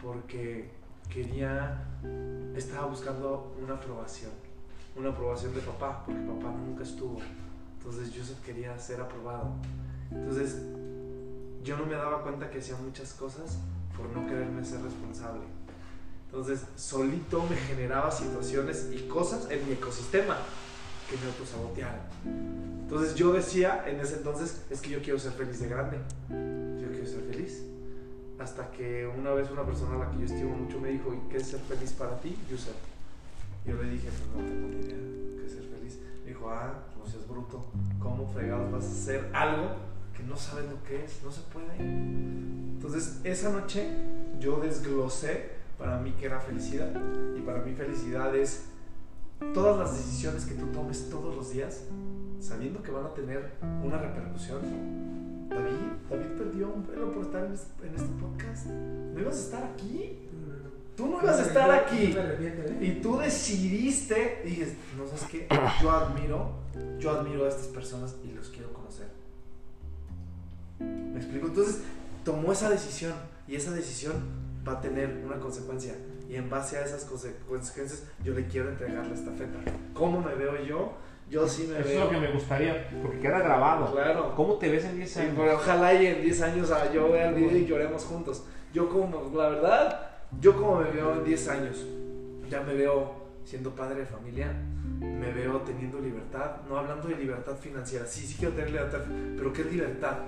[0.00, 0.70] porque
[1.08, 1.82] quería,
[2.54, 4.47] estaba buscando una aprobación.
[4.98, 7.20] Una aprobación de papá, porque papá nunca estuvo.
[7.78, 9.52] Entonces Yusef quería ser aprobado.
[10.10, 10.56] Entonces
[11.62, 13.58] yo no me daba cuenta que hacía muchas cosas
[13.96, 15.44] por no quererme ser responsable.
[16.26, 20.36] Entonces solito me generaba situaciones y cosas en mi ecosistema
[21.08, 22.00] que me autosabotearan.
[22.82, 25.98] Entonces yo decía en ese entonces, es que yo quiero ser feliz de grande.
[26.28, 27.62] Yo quiero ser feliz.
[28.38, 31.18] Hasta que una vez una persona a la que yo estimo mucho me dijo, ¿y
[31.30, 32.74] qué es ser feliz para ti, Yusef?
[33.68, 34.96] Yo le dije, pues no tengo ni idea
[35.38, 36.00] qué es ser feliz.
[36.24, 37.66] Me dijo, ah, no seas bruto.
[38.00, 39.76] ¿Cómo fregados vas a hacer algo
[40.16, 41.20] que no sabes lo que es?
[41.22, 41.76] No se puede.
[41.78, 43.90] Entonces, esa noche
[44.40, 46.90] yo desglosé para mí que era felicidad.
[47.36, 48.70] Y para mí felicidad es
[49.52, 51.84] todas las decisiones que tú tomes todos los días,
[52.40, 53.52] sabiendo que van a tener
[53.84, 54.60] una repercusión.
[55.50, 55.74] David,
[56.08, 58.66] David perdió un pelo por estar en este podcast.
[58.66, 60.27] ¿No ibas a estar aquí?
[60.98, 62.12] Tú no ibas a estar aquí.
[62.14, 62.78] ¿eh?
[62.80, 65.46] Y tú decidiste, y dices, no sabes qué,
[65.80, 66.50] yo admiro,
[66.98, 69.06] yo admiro a estas personas y los quiero conocer.
[70.80, 71.46] ¿Me explico?
[71.46, 71.82] Entonces,
[72.24, 73.12] tomó esa decisión
[73.46, 74.14] y esa decisión
[74.66, 75.94] va a tener una consecuencia.
[76.28, 79.58] Y en base a esas consecuencias, yo le quiero entregar la estafeta.
[79.94, 80.92] ¿Cómo me veo yo?
[81.30, 82.04] Yo sí me Eso es veo.
[82.04, 83.92] lo que me gustaría, porque queda grabado.
[83.92, 84.34] Claro.
[84.34, 85.34] ¿Cómo te ves en 10 Sí, años?
[85.36, 88.44] pero ojalá y en 10 años ah, yo vea el video y lloremos juntos.
[88.74, 91.86] Yo como, la verdad, yo como me veo en 10 años,
[92.48, 94.52] ya me veo siendo padre de familia,
[95.00, 99.00] me veo teniendo libertad, no hablando de libertad financiera, sí, sí quiero tener libertad,
[99.36, 100.18] pero ¿qué es libertad?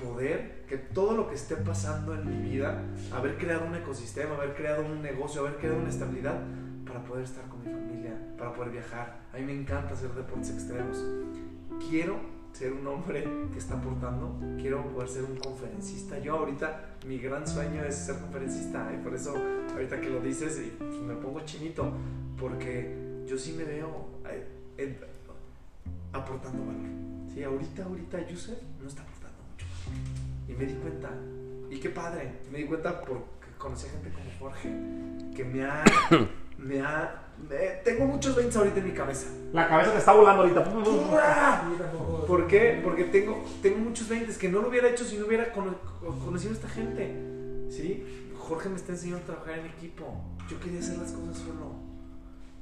[0.00, 4.54] Poder que todo lo que esté pasando en mi vida, haber creado un ecosistema, haber
[4.54, 6.40] creado un negocio, haber creado una estabilidad
[6.86, 9.20] para poder estar con mi familia, para poder viajar.
[9.32, 11.04] A mí me encanta hacer deportes extremos.
[11.88, 16.18] Quiero ser un hombre que está aportando, quiero poder ser un conferencista.
[16.18, 19.34] Yo ahorita mi gran sueño es ser conferencista y por eso
[19.72, 20.60] ahorita que lo dices
[21.06, 21.92] me pongo chinito
[22.38, 24.98] porque yo sí me veo eh,
[26.12, 26.90] aportando valor.
[27.32, 30.48] Sí, ahorita, ahorita Yusef no está aportando mucho valor.
[30.48, 31.10] Y me di cuenta,
[31.70, 33.24] y qué padre, me di cuenta porque
[33.58, 34.68] conocí a gente como Jorge
[35.34, 35.84] que me ha.
[36.60, 37.16] me ha
[37.48, 39.28] me- tengo muchos 20 ahorita en mi cabeza.
[39.52, 40.62] La cabeza te está volando ahorita.
[42.26, 42.80] ¿Por qué?
[42.84, 45.76] Porque tengo, tengo muchos 20 que no lo hubiera hecho si no hubiera cono-
[46.24, 47.16] conocido a esta gente.
[47.70, 48.04] ¿Sí?
[48.38, 50.04] Jorge me está enseñando a trabajar en equipo.
[50.50, 51.72] Yo quería hacer las cosas solo.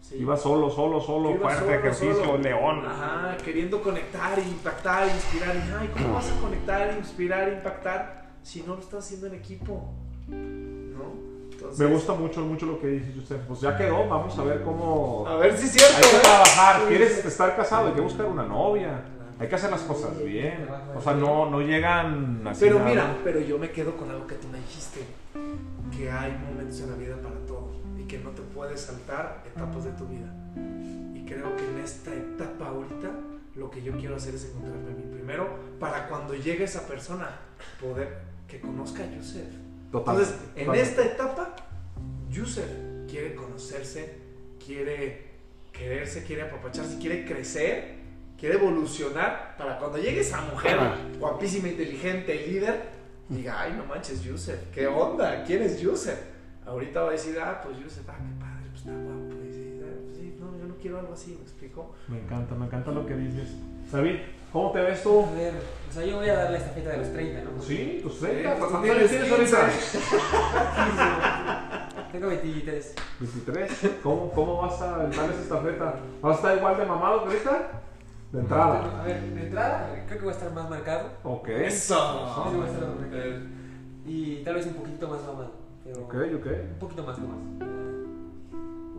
[0.01, 0.17] ¿Sí?
[0.17, 2.39] Iba solo, solo, solo, iba fuerte, solo, ejercicio, solo.
[2.39, 2.87] león.
[2.87, 5.57] Ajá, queriendo conectar, impactar, inspirar.
[5.57, 9.93] Y, ay, ¿cómo vas a conectar, inspirar, impactar si no lo estás haciendo en equipo?
[10.29, 11.28] ¿No?
[11.59, 13.37] Entonces, Me gusta mucho, mucho lo que dice usted.
[13.49, 15.27] Pues ya quedó, vamos a ver cómo...
[15.27, 15.97] A ver si es cierto.
[15.97, 16.21] Hay que ¿eh?
[16.23, 16.87] trabajar.
[16.87, 17.89] ¿Quieres estar casado?
[17.89, 19.03] Hay que buscar una novia.
[19.41, 20.69] Hay que hacer las cosas bien.
[20.95, 22.61] O sea, no, no llegan así.
[22.61, 22.91] Pero nada.
[22.91, 25.01] mira, pero yo me quedo con algo que tú me dijiste,
[25.97, 29.83] que hay momentos en la vida para todo y que no te puedes saltar etapas
[29.83, 30.33] de tu vida.
[31.13, 33.11] Y creo que en esta etapa ahorita
[33.57, 35.49] lo que yo quiero hacer es encontrarme a mí primero
[35.81, 37.31] para cuando llegue esa persona
[37.81, 39.68] poder que conozca a Yusef.
[39.93, 41.57] Entonces, en esta etapa,
[42.31, 42.69] Yusef
[43.09, 44.19] quiere conocerse,
[44.65, 45.29] quiere
[45.73, 47.95] quererse, quiere apapacharse, quiere crecer,
[48.39, 50.79] quiere evolucionar para cuando llegue esa mujer
[51.19, 52.83] guapísima, inteligente, líder,
[53.29, 55.45] diga, ay, no manches, Yusef, ¿qué onda?
[55.45, 56.19] ¿Quién es Yusef?
[56.67, 59.28] Ahorita va a decir, ah, pues Yusef, ah, qué padre, pues está guapo.
[60.81, 61.95] Quiero algo así, ¿me explico?
[62.09, 63.51] Me encanta, me encanta lo que dices.
[63.93, 64.17] David,
[64.53, 65.25] ¿cómo te ves tú?
[65.25, 65.55] A ver,
[65.89, 67.63] o sea, yo voy a dar la estafeta de los 30, ¿no?
[67.63, 68.57] Sí, tus Sí, 30.
[68.57, 69.57] pues, ¿Cuántos años tienes 15.
[69.57, 69.71] ahorita?
[72.13, 72.95] Tengo 23.
[73.21, 73.91] 23.
[74.03, 75.95] ¿Cómo, ¿Cómo vas a aventar esa estafeta?
[76.23, 77.71] ¿Vas a estar igual de mamado que ahorita?
[78.33, 79.01] De entrada.
[79.01, 81.11] A ver, de entrada, creo que voy a estar más marcado.
[81.25, 81.49] Ok.
[81.49, 81.95] Eso.
[82.51, 83.33] Sí, voy a estar más marcado.
[84.07, 85.53] Y tal vez un poquito más mamado.
[85.85, 86.47] Pero Ok, ok.
[86.75, 87.39] Un poquito más nomás.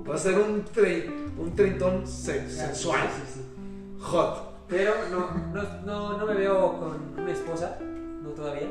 [0.10, 4.50] Va a ser un, tre- un treintón se- sensual, Sí, sí, hot.
[4.68, 8.68] Pero no, no, no, no me veo con una esposa, no todavía.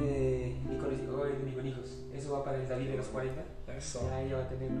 [0.00, 0.88] Eh, ni, con,
[1.44, 1.98] ni con hijos.
[2.14, 3.42] Eso va para el David de los 40.
[3.76, 4.08] Eso.
[4.08, 4.80] Ya ella va a tenerlo.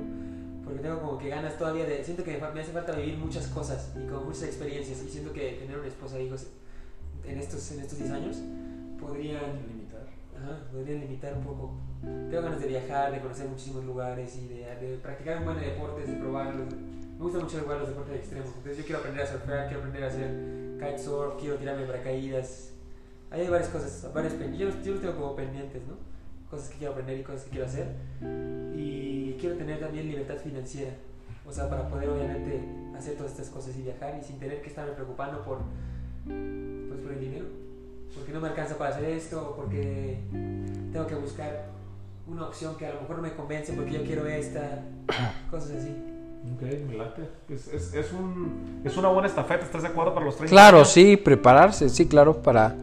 [0.64, 2.02] Porque tengo como que ganas todavía de.
[2.04, 5.02] Siento que me hace falta vivir muchas cosas y como muchas experiencias.
[5.02, 6.46] Y siento que tener una esposa e hijos
[7.26, 8.36] en estos, en estos 10 años
[9.00, 9.71] podrían.
[10.42, 11.74] Ajá, podrían limitar un poco.
[12.02, 15.66] Tengo ganas de viajar, de conocer muchísimos lugares y de, de practicar un buen de
[15.66, 16.72] deportes, de probarlos.
[16.74, 18.48] Me gusta mucho jugar los deportes extremos.
[18.48, 22.72] Entonces yo quiero aprender a surfear, quiero aprender a hacer kitesurf, quiero tirarme paracaídas.
[23.30, 25.94] Hay varias cosas, varias pen- yo, yo los tengo como pendientes, ¿no?
[26.50, 27.86] Cosas que quiero aprender y cosas que quiero hacer.
[28.74, 30.92] Y quiero tener también libertad financiera.
[31.46, 32.60] O sea, para poder obviamente
[32.96, 35.58] hacer todas estas cosas y viajar y sin tener que estarme preocupando por,
[36.26, 37.46] pues, por el dinero.
[38.14, 40.18] Porque no me alcanza para hacer esto, o porque
[40.92, 41.66] tengo que buscar
[42.26, 44.82] una opción que a lo mejor no me convence porque yo quiero esta,
[45.50, 45.94] cosas así.
[46.54, 47.22] Ok, me late.
[47.48, 50.50] Es, es, es, un, es una buena estafeta, ¿estás de acuerdo para los 30?
[50.50, 50.90] Claro, años?
[50.90, 52.74] sí, prepararse, sí, claro, para...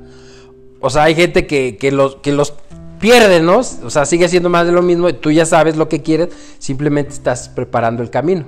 [0.80, 2.54] O sea, hay gente que, que los, que los
[3.00, 3.58] pierde, ¿no?
[3.58, 6.30] O sea, sigue siendo más de lo mismo, y tú ya sabes lo que quieres,
[6.58, 8.46] simplemente estás preparando el camino.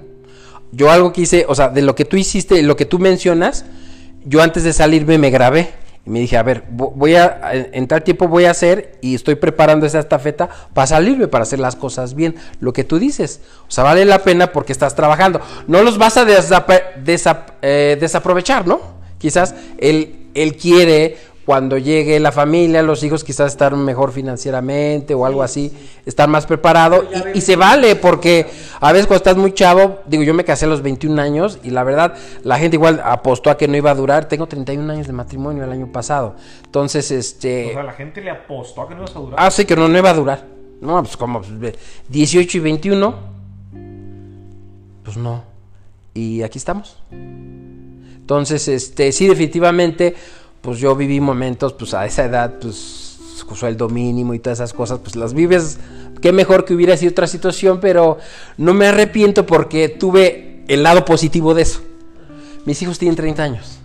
[0.72, 3.66] Yo algo que hice, o sea, de lo que tú hiciste, lo que tú mencionas,
[4.24, 5.74] yo antes de salirme me grabé
[6.06, 9.14] y me dije, a ver, vo- voy a, en tal tiempo voy a hacer y
[9.14, 12.36] estoy preparando esa estafeta para salirme, para hacer las cosas bien.
[12.60, 15.42] Lo que tú dices, o sea, vale la pena porque estás trabajando.
[15.68, 18.82] No los vas a desapa- desap- eh, desaprovechar, ¿no?
[19.20, 25.26] Quizás él, él quiere cuando llegue la familia, los hijos quizás estar mejor financieramente o
[25.26, 25.72] algo así,
[26.06, 28.48] estar más preparado y, y se vale porque
[28.80, 31.72] a veces cuando estás muy chavo, digo, yo me casé a los 21 años y
[31.72, 35.08] la verdad la gente igual apostó a que no iba a durar, tengo 31 años
[35.08, 37.72] de matrimonio el año pasado, entonces este...
[37.72, 39.40] O sea, la gente le apostó a que no ibas a durar.
[39.40, 40.62] Ah, sí, que no, no iba a durar.
[40.82, 41.76] No, pues como pues, ve,
[42.10, 43.16] 18 y 21.
[45.04, 45.44] Pues no.
[46.14, 47.02] Y aquí estamos.
[47.12, 50.16] Entonces, este, sí, definitivamente,
[50.62, 53.02] pues yo viví momentos, pues a esa edad, pues
[53.56, 55.80] sueldo mínimo y todas esas cosas, pues las vives.
[56.22, 58.18] Qué mejor que hubiera sido otra situación, pero
[58.58, 61.82] no me arrepiento porque tuve el lado positivo de eso.
[62.66, 63.78] Mis hijos tienen 30 años.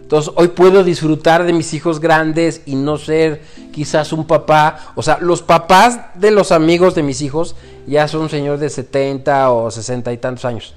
[0.00, 4.92] Entonces hoy puedo disfrutar de mis hijos grandes y no ser quizás un papá.
[4.94, 8.70] O sea, los papás de los amigos de mis hijos ya son un señor de
[8.70, 10.74] 70 o 60 y tantos años.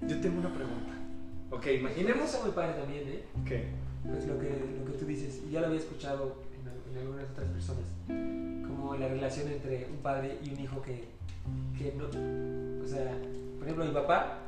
[0.00, 0.94] Yo tengo una pregunta.
[1.50, 3.04] Ok, imaginemos está muy padre también,
[9.00, 11.04] la relación entre un padre y un hijo que,
[11.78, 12.04] que no,
[12.84, 13.12] o sea,
[13.58, 14.38] por ejemplo, mi papá,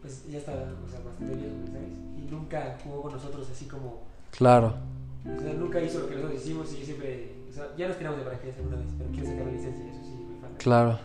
[0.00, 1.88] pues ya está, o sea, bastante viejo, ¿sabes?
[2.18, 4.02] Y nunca jugó con nosotros así como,
[4.36, 4.74] Claro.
[5.36, 7.96] o sea, nunca hizo lo que nosotros hicimos y yo siempre, o sea, ya nos
[7.98, 10.50] tiramos de paracaídas alguna vez, pero quiero sacar la licencia y eso sí, muy fan.
[10.58, 10.98] Claro.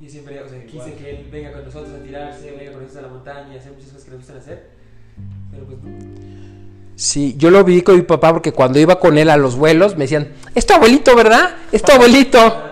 [0.00, 0.68] Y yo siempre, o sea, Igual.
[0.86, 3.72] quise que él venga con nosotros a tirarse, venga con nosotros a la montaña, hacer
[3.72, 4.70] muchas cosas que nos gustan hacer,
[5.50, 5.90] pero pues no.
[7.00, 9.96] Sí, yo lo viví con mi papá porque cuando iba con él a los vuelos
[9.96, 11.56] me decían, es tu abuelito, ¿verdad?
[11.72, 12.38] Es tu abuelito.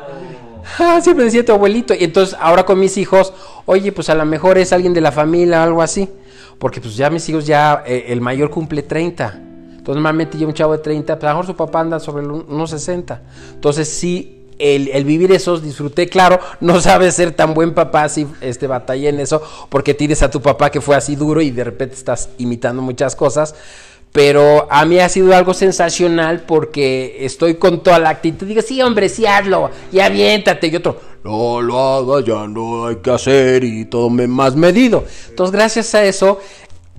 [0.78, 1.94] Ah, siempre decía tu abuelito.
[1.94, 3.32] Y entonces ahora con mis hijos,
[3.64, 6.10] oye, pues a lo mejor es alguien de la familia o algo así.
[6.58, 9.32] Porque pues ya mis hijos ya, eh, el mayor cumple 30.
[9.78, 12.26] Entonces normalmente yo un chavo de 30, pues a lo mejor su papá anda sobre
[12.26, 13.22] unos 60.
[13.54, 18.26] Entonces sí, el, el vivir esos disfruté, claro, no sabes ser tan buen papá si
[18.42, 21.64] este, batallé en eso, porque tienes a tu papá que fue así duro y de
[21.64, 23.54] repente estás imitando muchas cosas.
[24.12, 28.46] Pero a mí ha sido algo sensacional porque estoy con toda la actitud.
[28.46, 30.68] Digo, sí, hombre, sí hazlo, y aviéntate.
[30.68, 35.04] Y otro, no lo hagas, ya no hay que hacer y todo me- más medido.
[35.28, 36.40] Entonces, gracias a eso,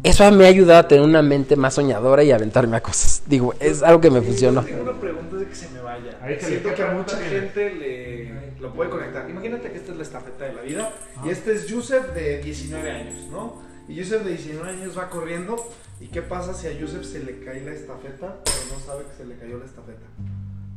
[0.04, 3.24] eso me ha ayudado a tener una mente más soñadora y aventarme a cosas.
[3.26, 4.62] Digo, es algo que me funcionó.
[4.63, 6.17] Tengo una pregunta de que se me vaya.
[6.22, 9.30] Ahí te Siento que a ¿qué mucha gente le lo puede conectar.
[9.30, 10.93] Imagínate que esta es la estafeta de la vida
[11.26, 13.59] y este es Yusef de 19 años, ¿no?
[13.89, 15.58] Y Yusef de 19 años va corriendo
[15.99, 19.15] y qué pasa si a Yusef se le cae la estafeta pero no sabe que
[19.17, 20.06] se le cayó la estafeta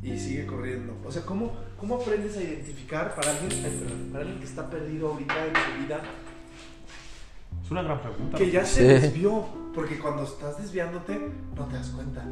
[0.03, 0.97] y sigue corriendo.
[1.07, 5.47] O sea, ¿cómo, cómo aprendes a identificar para alguien, para alguien que está perdido ahorita
[5.47, 6.03] en su vida
[7.63, 8.37] Es una gran pregunta.
[8.37, 11.21] que ya se desvió, porque cuando estás desviándote
[11.55, 12.27] no te das cuenta.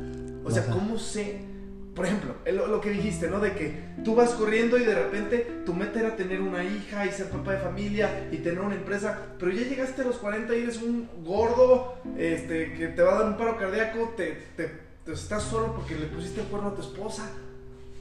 [0.44, 0.66] O sea.
[0.66, 1.44] ¿cómo sé?
[2.00, 3.40] Por ejemplo, lo, lo que dijiste, ¿no?
[3.40, 7.12] De que tú vas corriendo y de repente tu meta era tener una hija y
[7.12, 10.62] ser papá de familia y tener una empresa, pero ya llegaste a los 40 y
[10.62, 15.12] eres un gordo, este, que te va a dar un paro cardíaco, te, te- te
[15.12, 17.30] estás solo porque le pusiste el cuerno a tu esposa.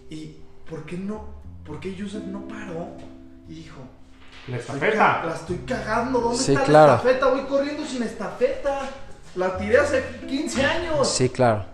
[0.09, 0.37] ¿Y
[0.69, 1.25] por qué no?
[1.65, 2.87] ¿Por qué Yusef no paró
[3.49, 3.81] y dijo,
[4.47, 5.23] La estafeta.
[5.25, 6.19] La estoy cagando.
[6.19, 6.87] ¿Dónde Sí, está claro.
[6.93, 7.27] la estafeta?
[7.27, 8.79] Voy corriendo sin estafeta.
[9.35, 11.07] La tiré hace 15 años.
[11.09, 11.65] Sí, claro.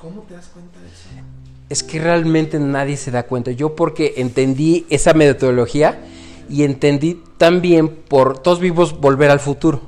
[0.00, 1.24] ¿Cómo te das cuenta de eso?
[1.68, 3.50] Es que realmente nadie se da cuenta.
[3.52, 5.98] Yo porque entendí esa metodología
[6.48, 9.80] y entendí también por todos vivos volver al futuro.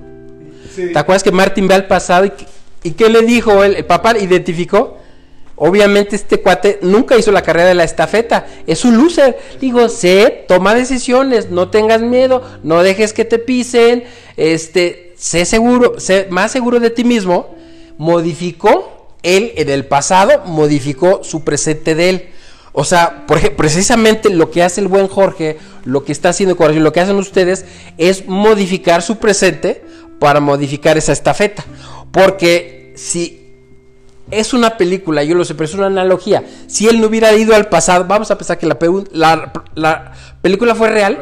[0.76, 2.46] ¿Te acuerdas que Martin ve al pasado y, qué-
[2.84, 3.74] y qué le dijo él?
[3.76, 4.98] El papá identificó.
[5.56, 8.46] Obviamente este cuate nunca hizo la carrera de la estafeta.
[8.66, 9.38] Es un loser.
[9.60, 14.04] Digo, sé, toma decisiones, no tengas miedo, no dejes que te pisen,
[14.36, 17.54] este, sé seguro, sé más seguro de ti mismo.
[17.98, 18.91] Modificó
[19.22, 22.28] él en el pasado, modificó su presente de él.
[22.72, 26.82] O sea, por precisamente lo que hace el buen Jorge, lo que está haciendo Corazón,
[26.82, 27.64] lo que hacen ustedes
[27.98, 29.84] es modificar su presente
[30.18, 31.64] para modificar esa estafeta.
[32.10, 33.40] Porque si
[34.30, 36.44] es una película, yo lo sé, pero es una analogía.
[36.66, 40.88] Si él no hubiera ido al pasado, vamos a pensar que la- la película fue
[40.88, 41.18] real.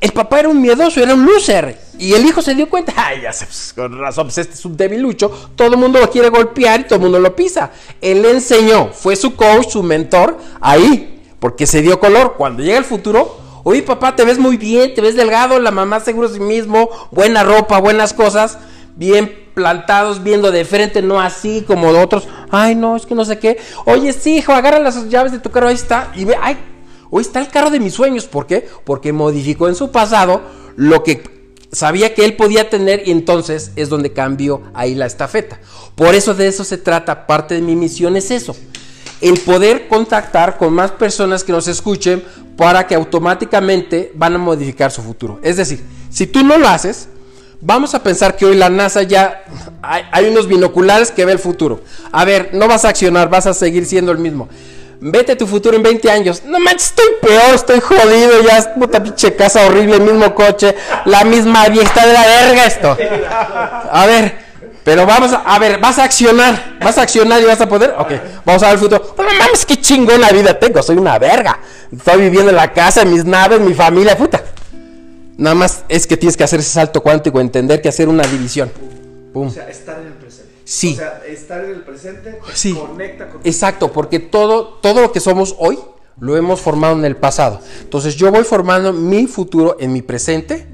[0.00, 1.78] El papá era un miedoso, era un loser.
[1.98, 4.64] Y el hijo se dio cuenta, ay, ya sé, pues, con razón, pues este es
[4.64, 5.30] un debilucho.
[5.54, 7.70] Todo el mundo lo quiere golpear y todo el mundo lo pisa.
[8.00, 12.34] Él le enseñó, fue su coach, su mentor, ahí, porque se dio color.
[12.36, 16.00] Cuando llega el futuro, oye papá, te ves muy bien, te ves delgado, la mamá
[16.00, 18.58] seguro sí mismo, buena ropa, buenas cosas,
[18.94, 22.28] bien plantados, viendo de frente, no así como otros.
[22.50, 23.58] Ay, no, es que no sé qué.
[23.86, 26.12] Oye, sí, hijo, agarra las llaves de tu carro, ahí está.
[26.14, 26.58] Y ve, ay,
[27.10, 28.26] hoy está el carro de mis sueños.
[28.26, 28.68] ¿Por qué?
[28.84, 30.42] Porque modificó en su pasado
[30.76, 31.35] lo que
[31.76, 35.60] sabía que él podía tener y entonces es donde cambió ahí la estafeta.
[35.94, 37.26] Por eso de eso se trata.
[37.26, 38.56] Parte de mi misión es eso.
[39.20, 42.24] El poder contactar con más personas que nos escuchen
[42.56, 45.38] para que automáticamente van a modificar su futuro.
[45.42, 47.08] Es decir, si tú no lo haces,
[47.60, 49.44] vamos a pensar que hoy la NASA ya
[49.82, 51.82] hay, hay unos binoculares que ve el futuro.
[52.10, 54.48] A ver, no vas a accionar, vas a seguir siendo el mismo.
[55.00, 56.42] Vete a tu futuro en 20 años.
[56.44, 58.42] No manches, estoy peor, estoy jodido.
[58.42, 62.06] Ya puta pinche casa horrible, el mismo coche, la misma vieja.
[62.06, 62.96] De la verga esto.
[63.90, 64.38] A ver,
[64.84, 66.78] pero vamos a, ver, vas a accionar.
[66.80, 67.94] Vas a accionar y vas a poder.
[67.98, 68.12] Ok,
[68.44, 69.14] vamos a ver el futuro.
[69.18, 70.82] No mames, qué chingona vida tengo.
[70.82, 71.58] Soy una verga.
[71.92, 74.42] Estoy viviendo en la casa, en mis naves, mi familia, puta.
[75.36, 78.72] Nada más es que tienes que hacer ese salto cuántico, entender que hacer una división.
[79.32, 79.48] Pum.
[79.48, 80.15] O sea, estar en.
[80.68, 80.94] Sí.
[80.94, 82.74] O sea, estar en el presente te Sí.
[82.74, 85.78] conecta con Exacto, porque todo, todo lo que somos hoy
[86.18, 87.60] lo hemos formado en el pasado.
[87.82, 90.66] Entonces yo voy formando mi futuro en mi presente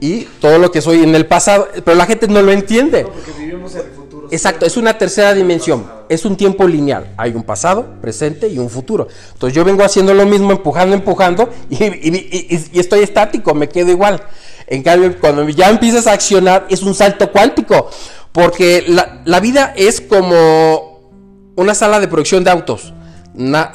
[0.00, 3.04] y todo lo que soy en el pasado, pero la gente no lo entiende.
[3.04, 4.28] porque vivimos en el futuro.
[4.32, 7.12] Exacto, es una tercera dimensión, es un tiempo lineal.
[7.16, 9.06] Hay un pasado, presente y un futuro.
[9.32, 13.68] Entonces yo vengo haciendo lo mismo, empujando, empujando y, y- y- y estoy estático, me
[13.68, 14.20] quedo igual.
[14.66, 17.90] En cambio, cuando ya empiezas a accionar, es un salto cuántico,
[18.32, 20.90] porque la, la vida es como
[21.56, 22.94] una sala de producción de autos.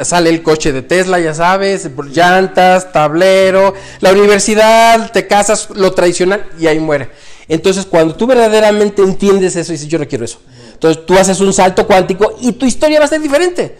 [0.01, 6.45] Sale el coche de Tesla, ya sabes, llantas, tablero, la universidad, te casas, lo tradicional
[6.59, 7.09] y ahí muere.
[7.47, 10.39] Entonces, cuando tú verdaderamente entiendes eso, dices, yo no quiero eso.
[10.73, 13.77] Entonces, tú haces un salto cuántico y tu historia va a ser diferente.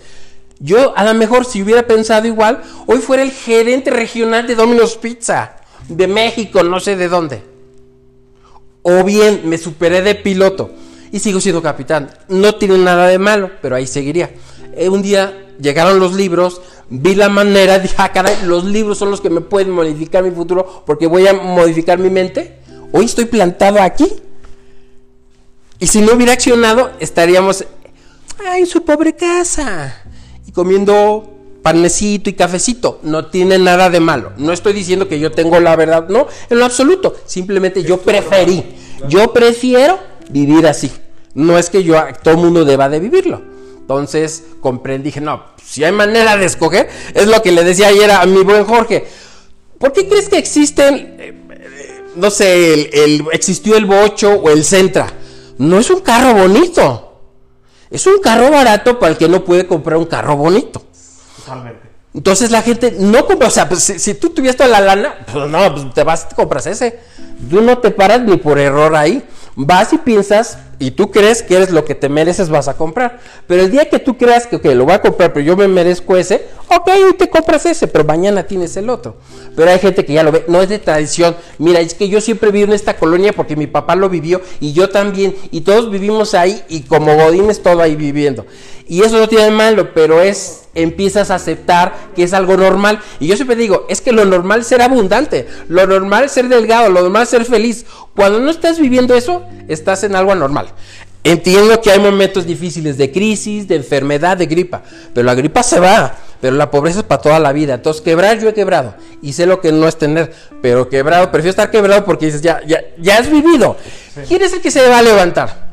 [0.59, 4.95] Yo, a lo mejor, si hubiera pensado igual, hoy fuera el gerente regional de Domino's
[4.95, 5.57] Pizza,
[5.89, 7.54] de México, no sé de dónde.
[8.87, 10.69] O bien me superé de piloto
[11.11, 12.11] y sigo siendo capitán.
[12.29, 14.29] No tiene nada de malo, pero ahí seguiría.
[14.75, 19.11] Eh, un día llegaron los libros vi la manera, dije, ah, caray, los libros son
[19.11, 22.59] los que me pueden modificar mi futuro porque voy a modificar mi mente.
[22.91, 24.07] Hoy estoy plantado aquí.
[25.79, 27.65] Y si no hubiera accionado, estaríamos
[28.55, 30.03] en su pobre casa
[30.45, 31.34] y comiendo
[31.65, 32.99] panecito y cafecito.
[33.01, 34.33] No tiene nada de malo.
[34.37, 37.15] No estoy diciendo que yo tengo la verdad, no, en lo absoluto.
[37.25, 38.63] Simplemente yo preferí,
[39.09, 39.97] yo prefiero
[40.29, 40.91] vivir así.
[41.33, 43.41] No es que yo, todo el mundo deba de vivirlo.
[43.79, 48.11] Entonces comprendí, dije, no, si hay manera de escoger, es lo que le decía ayer
[48.11, 49.07] a mi buen Jorge.
[49.79, 54.63] ¿Por qué crees que existen, eh, eh, no sé, el, existió el Bocho o el
[54.63, 55.11] Centra?
[55.57, 57.23] No es un carro bonito.
[57.89, 60.83] Es un carro barato para el que no puede comprar un carro bonito.
[61.45, 61.95] Totalmente.
[62.13, 65.49] Entonces la gente no compra, o sea, pues, si, tú tuvieras toda la lana, pues
[65.49, 66.99] no, pues te vas, te compras ese.
[67.49, 69.23] Tú no te paras ni por error ahí.
[69.55, 73.19] Vas y piensas, y tú crees que eres lo que te mereces, vas a comprar.
[73.47, 76.17] Pero el día que tú creas que, lo voy a comprar, pero yo me merezco
[76.17, 79.17] ese, ok, hoy te compras ese, pero mañana tienes el otro.
[79.55, 81.35] Pero hay gente que ya lo ve, no es de tradición.
[81.57, 84.73] Mira, es que yo siempre vivo en esta colonia porque mi papá lo vivió y
[84.73, 88.45] yo también, y todos vivimos ahí y como Godines todo ahí viviendo.
[88.87, 92.99] Y eso no tiene malo, pero es empiezas a aceptar que es algo normal.
[93.19, 96.49] Y yo siempre digo, es que lo normal es ser abundante, lo normal es ser
[96.49, 97.85] delgado, lo normal es ser feliz.
[98.15, 100.64] Cuando no estás viviendo eso, estás en algo anormal.
[101.23, 105.79] Entiendo que hay momentos difíciles de crisis, de enfermedad, de gripa, pero la gripa se
[105.79, 107.73] va, pero la pobreza es para toda la vida.
[107.73, 108.93] Entonces, quebrar yo he quebrado
[109.23, 112.61] y sé lo que no es tener, pero quebrado, prefiero estar quebrado porque dices, ya,
[112.67, 113.75] ya, ya has vivido.
[114.27, 115.69] ¿Quién es el que se va a levantar?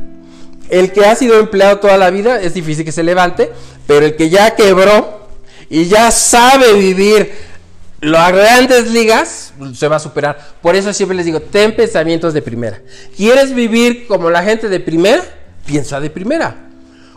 [0.70, 3.52] El que ha sido empleado toda la vida es difícil que se levante,
[3.86, 5.28] pero el que ya quebró
[5.68, 7.30] y ya sabe vivir
[8.02, 10.36] las grandes ligas, se va a superar.
[10.60, 12.82] Por eso siempre les digo, ten pensamientos de primera.
[13.16, 15.22] ¿Quieres vivir como la gente de primera?
[15.64, 16.68] Piensa de primera.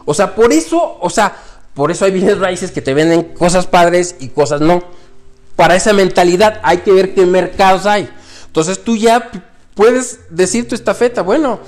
[0.05, 1.35] O sea, por eso, o sea,
[1.73, 4.83] por eso hay bienes raíces que te venden cosas padres y cosas no.
[5.55, 8.07] Para esa mentalidad hay que ver qué mercados hay.
[8.45, 9.31] Entonces tú ya
[9.73, 11.59] puedes decir tu estafeta, bueno,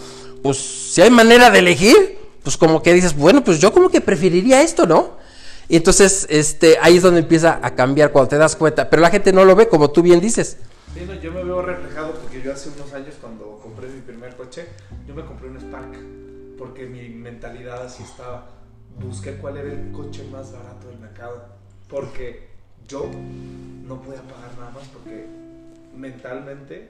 [0.44, 4.00] pues si hay manera de elegir, pues como que dices, bueno, pues yo como que
[4.00, 5.18] preferiría esto, ¿no?
[5.70, 9.10] Y entonces este, ahí es donde empieza a cambiar cuando te das cuenta, pero la
[9.10, 10.58] gente no lo ve como tú bien dices.
[10.94, 14.36] Sí, no, yo me veo reflejado porque yo hace unos años cuando compré mi primer
[14.36, 14.66] coche,
[15.06, 15.98] yo me compré un Spark,
[16.58, 18.48] porque mi mentalidad así estaba,
[19.00, 21.50] busqué cuál era el coche más barato del mercado,
[21.90, 22.48] porque
[22.88, 23.10] yo
[23.84, 25.26] no podía pagar nada más porque
[25.96, 26.90] mentalmente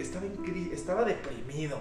[0.00, 0.26] estaba,
[0.72, 1.78] estaba deprimido,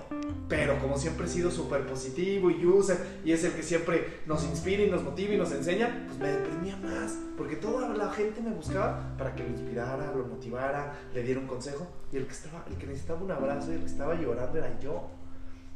[0.47, 4.43] pero como siempre he sido súper positivo y user, y es el que siempre nos
[4.43, 8.41] inspira y nos motiva y nos enseña, pues me deprimía más, porque toda la gente
[8.41, 12.33] me buscaba para que lo inspirara, lo motivara, le diera un consejo, y el que,
[12.33, 15.09] estaba, el que necesitaba un abrazo y el que estaba llorando era yo.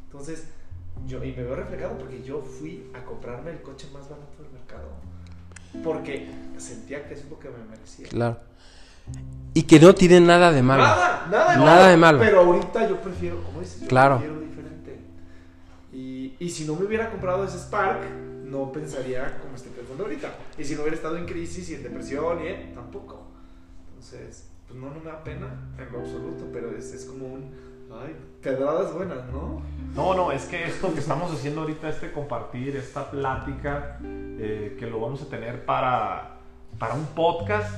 [0.05, 0.45] Entonces,
[1.05, 4.51] yo, y me veo reflejado porque yo fui a comprarme el coche más barato del
[4.51, 4.89] mercado,
[5.83, 6.27] porque
[6.57, 8.07] sentía que es lo que me merecía.
[8.09, 8.39] Claro.
[9.57, 10.83] Y que no tiene nada de malo.
[10.83, 12.19] Nada, nada de, nada malo, de malo.
[12.19, 14.19] Pero ahorita yo prefiero, como dices, yo claro.
[14.19, 14.99] prefiero diferente.
[15.91, 18.01] Y, y si no me hubiera comprado ese Spark,
[18.45, 20.29] no pensaría como estoy pensando ahorita.
[20.59, 23.25] Y si no hubiera estado en crisis y en depresión, y eh, tampoco.
[23.89, 25.47] Entonces, pues no, no me da pena
[25.79, 27.51] en lo absoluto, pero es, es como un.
[27.91, 29.63] Ay, pedradas buenas, ¿no?
[29.95, 34.85] No, no, es que esto que estamos haciendo ahorita, este compartir, esta plática, eh, que
[34.85, 36.37] lo vamos a tener para,
[36.77, 37.73] para un podcast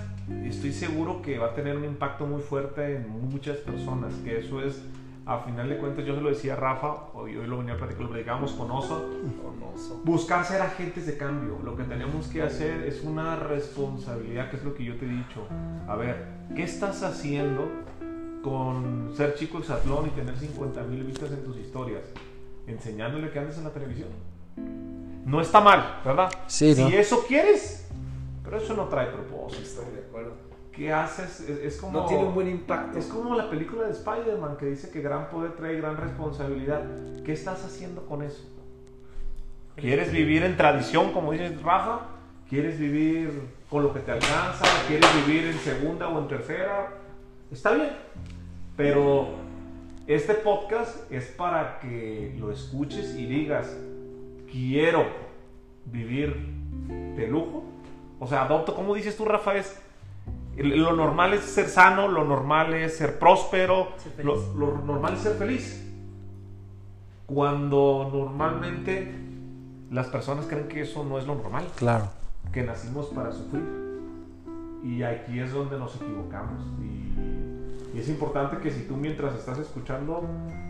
[0.46, 4.62] estoy seguro que va a tener un impacto muy fuerte en muchas personas, que eso
[4.62, 4.82] es,
[5.26, 7.78] a final de cuentas, yo se lo decía a Rafa, hoy, hoy lo venía a
[7.78, 9.10] platicar, lo platicábamos con Oso,
[10.04, 14.64] buscar ser agentes de cambio, lo que tenemos que hacer es una responsabilidad, que es
[14.64, 15.46] lo que yo te he dicho,
[15.88, 16.26] a ver,
[16.56, 17.70] ¿qué estás haciendo
[18.44, 22.04] con ser chico exatlón y tener 50 mil vistas en tus historias?
[22.68, 24.10] Enseñándole que andes en la televisión.
[25.26, 26.30] No está mal, ¿verdad?
[26.48, 27.88] Sí, Si eso quieres,
[28.50, 29.62] pero eso no trae propósito.
[29.62, 30.32] Estoy de acuerdo.
[30.72, 31.42] ¿Qué haces?
[31.42, 32.00] Es, como.
[32.00, 32.98] No tiene un buen impacto.
[32.98, 36.82] Es como la película de Spider-Man que dice que gran poder trae gran responsabilidad.
[37.24, 38.44] ¿Qué estás haciendo con eso?
[39.76, 42.08] ¿Quieres vivir en tradición, como dice Rafa?
[42.50, 43.40] ¿Quieres vivir
[43.70, 44.66] con lo que te alcanza?
[44.88, 46.94] ¿Quieres vivir en segunda o en tercera?
[47.52, 47.92] Está bien.
[48.76, 49.28] Pero
[50.08, 53.78] este podcast es para que lo escuches y digas,
[54.52, 55.06] quiero
[55.86, 56.36] vivir
[57.16, 57.69] de lujo
[58.20, 59.80] o sea, adopto, como dices tú, Rafa, es
[60.64, 63.90] lo normal es ser sano, lo normal es ser próspero,
[64.22, 65.86] lo, normal es ser feliz.
[67.26, 69.16] Cuando normalmente
[69.92, 71.66] las personas creen que eso no es lo normal.
[71.76, 72.10] Claro.
[72.52, 73.64] Que nacimos para sufrir.
[74.84, 76.66] Y aquí es donde nos equivocamos.
[76.82, 80.24] Y, y es importante que si tú mientras estás escuchando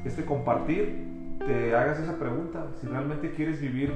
[0.06, 2.68] este compartir, te hagas esa pregunta.
[2.82, 3.94] Si realmente quieres vivir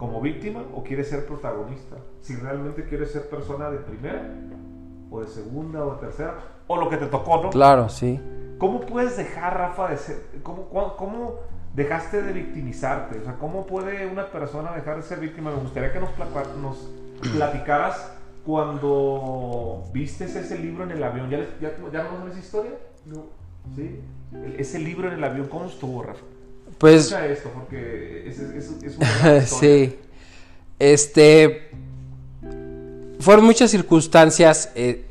[0.00, 1.96] como víctima o quieres ser protagonista.
[2.22, 4.22] Si realmente quieres ser persona de primera
[5.10, 7.50] o de segunda o de tercera o lo que te tocó, ¿no?
[7.50, 8.18] Claro, sí.
[8.56, 10.16] ¿Cómo puedes dejar, Rafa, de ser...
[10.42, 11.34] ¿Cómo, cómo,
[11.74, 13.18] dejaste de victimizarte?
[13.18, 15.50] O sea, ¿cómo puede una persona dejar de ser víctima?
[15.50, 16.10] Me gustaría que nos,
[16.62, 16.90] nos
[17.34, 18.10] platicaras
[18.46, 21.28] cuando vistes ese libro en el avión.
[21.28, 22.72] ¿Ya, les- ya, ya no esa historia?
[23.04, 23.24] No.
[23.76, 24.00] ¿Sí?
[24.32, 26.22] El- ese libro en el avión, ¿cómo estuvo, Rafa?
[26.80, 29.46] Pues Escucha esto, porque es, es, es una gran historia.
[29.46, 29.98] sí.
[30.78, 31.68] Este.
[33.20, 34.70] Fueron muchas circunstancias.
[34.74, 35.04] eh,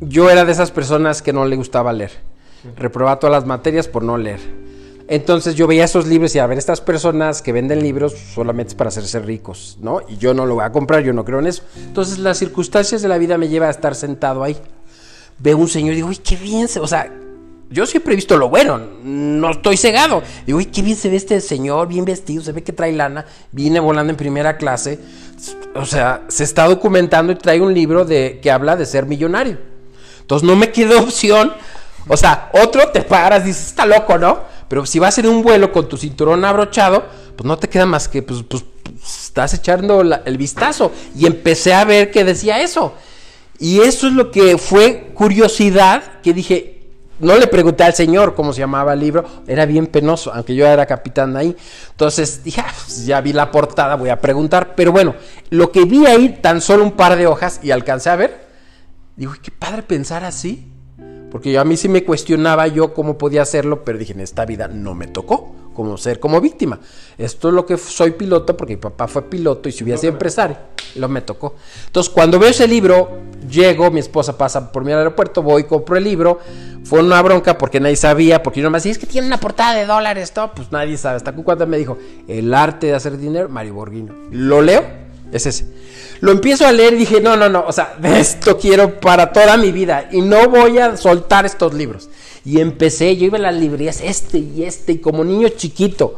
[0.00, 2.12] yo era de esas personas que no le gustaba leer.
[2.76, 4.40] Reprobaba todas las materias por no leer.
[5.06, 8.74] Entonces yo veía esos libros y a ver, estas personas que venden libros solamente es
[8.74, 10.00] para hacerse ricos, ¿no?
[10.08, 11.62] Y yo no lo voy a comprar, yo no creo en eso.
[11.76, 14.56] Entonces las circunstancias de la vida me llevan a estar sentado ahí.
[15.38, 16.80] Veo un señor y digo, uy, qué bien se...
[16.80, 17.12] O sea,
[17.74, 20.22] yo siempre he visto lo bueno, no estoy cegado.
[20.46, 23.26] Digo, uy, qué bien se ve este señor, bien vestido, se ve que trae lana,
[23.50, 25.00] viene volando en primera clase.
[25.74, 29.58] O sea, se está documentando y trae un libro de, que habla de ser millonario.
[30.20, 31.52] Entonces no me quedó opción.
[32.06, 34.38] O sea, otro te paras, dices, está loco, ¿no?
[34.68, 37.04] Pero si vas en un vuelo con tu cinturón abrochado,
[37.34, 38.64] pues no te queda más que, pues, pues,
[39.04, 40.92] estás echando el vistazo.
[41.16, 42.94] Y empecé a ver que decía eso.
[43.58, 46.73] Y eso es lo que fue curiosidad, que dije,
[47.20, 50.66] no le pregunté al señor cómo se llamaba el libro, era bien penoso, aunque yo
[50.66, 51.56] era capitán ahí.
[51.90, 54.74] Entonces dije, "Ah, pues, ya vi la portada, voy a preguntar.
[54.74, 55.14] Pero bueno,
[55.50, 58.46] lo que vi ahí, tan solo un par de hojas y alcancé a ver,
[59.16, 60.70] digo, "Uy, qué padre pensar así.
[61.30, 64.44] Porque yo, a mí sí me cuestionaba yo cómo podía hacerlo, pero dije, en esta
[64.44, 66.80] vida no me tocó como ser como víctima.
[67.18, 70.12] Esto es lo que soy piloto, porque mi papá fue piloto y si hubiera sido
[70.12, 70.56] empresario,
[70.94, 71.56] lo me tocó.
[71.86, 73.10] Entonces, cuando veo ese libro,
[73.50, 76.38] llego, mi esposa pasa por mi aeropuerto, voy, compro el libro.
[76.84, 79.74] Fue una bronca porque nadie sabía, porque yo nomás decía, es que tiene una portada
[79.74, 80.52] de dólares, todo.
[80.54, 81.16] Pues nadie sabe.
[81.16, 81.98] Hasta cuando me dijo,
[82.28, 84.14] el arte de hacer dinero, Mario Borghino.
[84.30, 85.66] Lo leo, es ese.
[86.20, 89.56] Lo empiezo a leer y dije, no, no, no, o sea, esto quiero para toda
[89.56, 92.08] mi vida y no voy a soltar estos libros.
[92.44, 96.16] Y empecé, yo iba a las librerías, este y este, y como niño chiquito.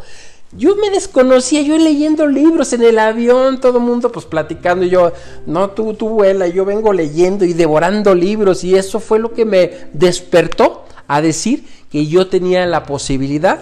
[0.56, 4.90] Yo me desconocía, yo leyendo libros en el avión, todo el mundo pues platicando, y
[4.90, 5.12] yo,
[5.46, 9.44] no, tú, tú vuela, yo vengo leyendo y devorando libros, y eso fue lo que
[9.44, 13.60] me despertó a decir que yo tenía la posibilidad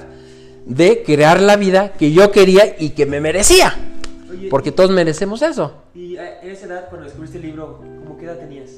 [0.67, 3.94] de crear la vida que yo quería y que me merecía.
[4.35, 5.73] Oye, Porque todos merecemos eso.
[5.95, 8.71] Y eh, en esa edad, cuando descubriste el libro, ¿cómo qué edad tenías?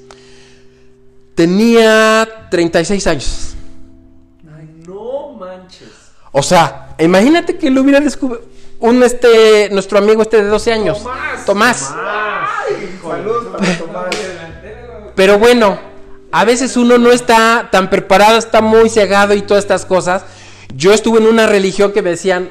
[1.35, 3.55] Tenía 36 años.
[4.57, 5.89] Ay, no manches.
[6.33, 11.03] O sea, imagínate que lo hubiera descubierto un este nuestro amigo este de 12 años.
[11.45, 11.95] Tomás.
[13.03, 14.07] Saludos para Tomás.
[15.15, 15.79] Pero bueno,
[16.31, 20.25] a veces uno no está tan preparado, está muy cegado y todas estas cosas.
[20.75, 22.51] Yo estuve en una religión que me decían,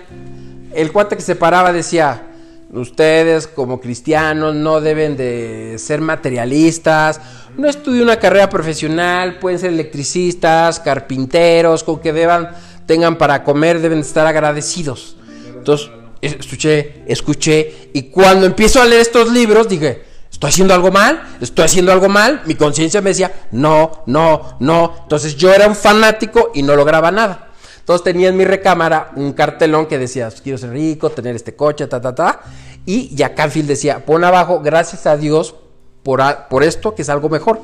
[0.74, 2.24] el cuate que se paraba decía,
[2.72, 7.22] ustedes como cristianos no deben de ser materialistas,
[7.58, 12.52] no estudien una carrera profesional, pueden ser electricistas, carpinteros, con que deban,
[12.86, 15.16] tengan para comer, deben de estar agradecidos.
[15.48, 15.90] Entonces,
[16.22, 21.24] escuché, escuché, y cuando empiezo a leer estos libros, dije, ¿estoy haciendo algo mal?
[21.40, 22.42] ¿Estoy haciendo algo mal?
[22.46, 24.96] Mi conciencia me decía, no, no, no.
[25.04, 27.50] Entonces yo era un fanático y no lograba nada.
[27.86, 31.86] Entonces tenía en mi recámara un cartelón que decía, quiero ser rico, tener este coche,
[31.86, 32.42] ta, ta, ta.
[32.84, 35.54] Y ya Canfield decía, pon abajo, gracias a Dios
[36.02, 36.20] por,
[36.50, 37.62] por esto, que es algo mejor.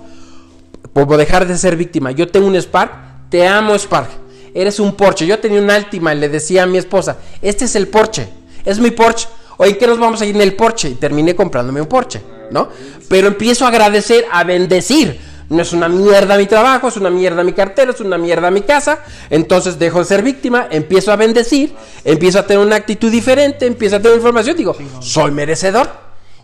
[0.94, 2.12] Por dejar de ser víctima.
[2.12, 4.10] Yo tengo un Spark, te amo Spark.
[4.54, 5.26] Eres un Porsche.
[5.26, 8.30] Yo tenía un Altima y le decía a mi esposa, este es el Porsche,
[8.64, 9.28] es mi Porsche.
[9.58, 10.90] Oye, ¿qué nos vamos a ir en el Porsche?
[10.90, 12.70] Y terminé comprándome un Porsche, ¿no?
[13.10, 15.20] Pero empiezo a agradecer, a bendecir.
[15.52, 18.62] No es una mierda mi trabajo, es una mierda mi cartera, es una mierda mi
[18.62, 19.00] casa.
[19.30, 21.76] Entonces dejo de ser víctima, empiezo a bendecir,
[22.06, 25.90] empiezo a tener una actitud diferente, empiezo a tener información, digo, soy merecedor.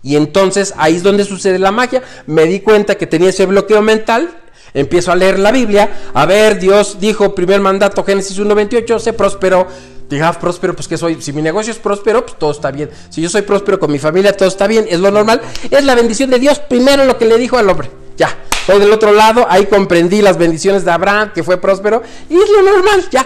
[0.03, 2.03] Y entonces ahí es donde sucede la magia.
[2.26, 4.30] Me di cuenta que tenía ese bloqueo mental.
[4.74, 5.89] Empiezo a leer la Biblia.
[6.14, 9.68] A ver, Dios dijo, primer mandato, Génesis 1.28, sé próspero.
[10.10, 11.22] Dije, ah, próspero, pues que soy.
[11.22, 12.89] Si mi negocio es próspero, pues todo está bien.
[13.10, 14.86] Si yo soy próspero con mi familia, todo está bien.
[14.89, 15.39] Es lo normal.
[15.72, 16.60] Es la bendición de Dios.
[16.60, 18.07] Primero lo que le dijo al hombre.
[18.18, 18.36] Ya.
[18.65, 22.03] Todo del otro lado, ahí comprendí las bendiciones de Abraham, que fue próspero.
[22.30, 23.26] Y es lo normal, ya.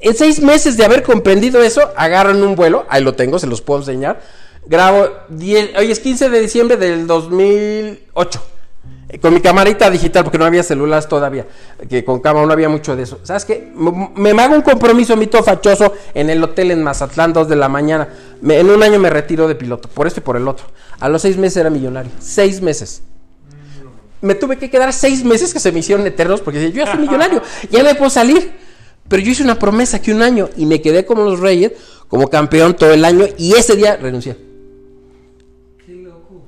[0.00, 3.60] En seis meses de haber comprendido eso, agarran un vuelo, ahí lo tengo, se los
[3.60, 4.20] puedo enseñar.
[4.66, 8.42] Grabo, 10 hoy es 15 de diciembre del 2008,
[9.08, 11.46] eh, con mi camarita digital, porque no había celulares todavía,
[11.88, 13.18] que con cámara no había mucho de eso.
[13.24, 13.72] ¿Sabes qué?
[14.14, 17.68] Me, hago un compromiso, mi todo fachoso, en el hotel en Mazatlán, 2 de la
[17.68, 18.08] mañana.
[18.48, 20.66] En un año me retiro de piloto, por este y por el otro.
[21.00, 23.02] A los seis meses era millonario, seis meses
[24.22, 27.00] me tuve que quedar seis meses que se me hicieron eternos porque yo ya soy
[27.00, 28.52] millonario, ya me puedo salir.
[29.08, 31.72] Pero yo hice una promesa que un año y me quedé como los reyes
[32.08, 34.36] como campeón todo el año y ese día renuncié.
[35.84, 36.42] Qué loco.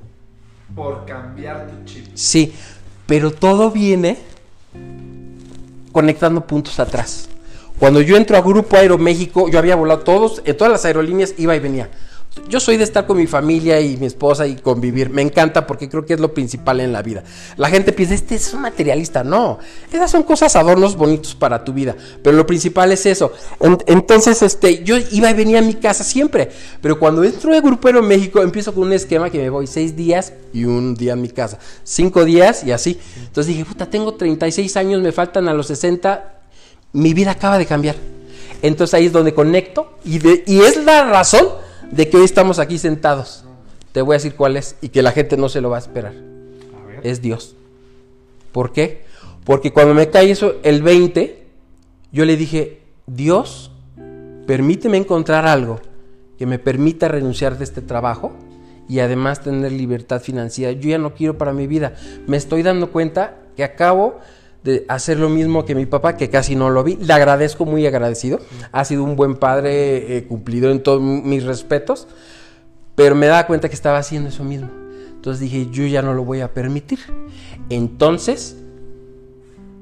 [0.73, 2.05] Por cambiar tu chip.
[2.13, 2.53] Sí,
[3.05, 4.17] pero todo viene
[5.91, 7.29] conectando puntos atrás.
[7.77, 11.55] Cuando yo entro a Grupo Aeroméxico, yo había volado todos, en todas las aerolíneas iba
[11.55, 11.89] y venía.
[12.47, 15.09] Yo soy de estar con mi familia y mi esposa y convivir.
[15.09, 17.23] Me encanta porque creo que es lo principal en la vida.
[17.57, 19.23] La gente piensa, este es un materialista.
[19.23, 19.57] No,
[19.91, 21.95] esas son cosas, adornos bonitos para tu vida.
[22.21, 23.31] Pero lo principal es eso.
[23.61, 26.51] En- Entonces, este, yo iba y venía a mi casa siempre.
[26.81, 30.33] Pero cuando entro a Grupo Aeroméxico, empiezo con un esquema que me voy seis días
[30.53, 31.57] y un día a mi casa.
[31.83, 32.99] Cinco días y así.
[33.25, 36.41] Entonces dije, puta, tengo 36 años, me faltan a los 60.
[36.93, 37.95] Mi vida acaba de cambiar.
[38.61, 41.47] Entonces ahí es donde conecto y, de- y es la razón
[41.91, 43.45] de que hoy estamos aquí sentados.
[43.91, 45.79] Te voy a decir cuál es y que la gente no se lo va a
[45.79, 46.13] esperar.
[46.13, 46.99] A ver.
[47.03, 47.55] Es Dios.
[48.51, 49.05] ¿Por qué?
[49.43, 51.45] Porque cuando me cae eso el 20,
[52.11, 53.71] yo le dije, Dios,
[54.47, 55.79] permíteme encontrar algo
[56.37, 58.33] que me permita renunciar de este trabajo
[58.87, 60.71] y además tener libertad financiera.
[60.71, 61.95] Yo ya no quiero para mi vida.
[62.27, 64.19] Me estoy dando cuenta que acabo
[64.65, 66.95] de hacer lo mismo que mi papá, que casi no lo vi.
[66.95, 68.39] Le agradezco, muy agradecido.
[68.71, 72.07] Ha sido un buen padre, eh, cumplido en todos mis respetos,
[72.95, 74.69] pero me daba cuenta que estaba haciendo eso mismo.
[75.13, 76.97] Entonces dije, yo ya no lo voy a permitir.
[77.69, 78.57] Entonces,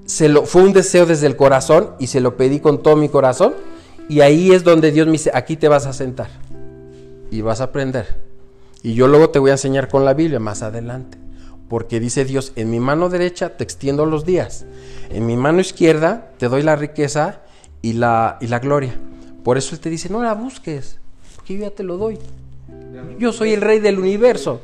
[0.05, 3.07] se lo, fue un deseo desde el corazón y se lo pedí con todo mi
[3.07, 3.53] corazón.
[4.09, 6.27] Y ahí es donde Dios me dice, aquí te vas a sentar
[7.31, 8.17] y vas a aprender.
[8.81, 11.22] Y yo luego te voy a enseñar con la Biblia más adelante.
[11.73, 14.63] Porque dice Dios, en mi mano derecha te extiendo los días,
[15.09, 17.39] en mi mano izquierda te doy la riqueza
[17.81, 18.93] y la, y la gloria.
[19.43, 20.99] Por eso Él te dice, no la busques,
[21.35, 22.19] porque yo ya te lo doy.
[23.17, 24.61] Yo soy el rey del universo.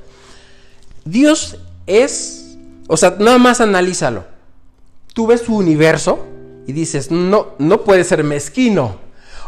[1.03, 1.57] Dios
[1.88, 4.26] es, o sea, nada más analízalo.
[5.16, 6.28] Tú ves su universo
[6.68, 8.97] y dices, no, no puede ser mezquino.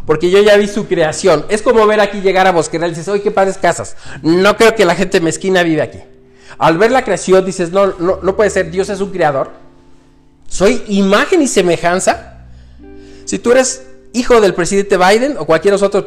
[0.07, 1.45] Porque yo ya vi su creación.
[1.47, 3.97] Es como ver aquí llegar a Bosqueral y dices, oye, qué padres casas.
[4.23, 5.99] No creo que la gente mezquina vive aquí.
[6.61, 9.49] Al ver la creación dices, no, no, no puede ser, Dios es un creador.
[10.47, 12.45] Soy imagen y semejanza.
[13.25, 16.05] Si tú eres hijo del presidente Biden o cualquier otro,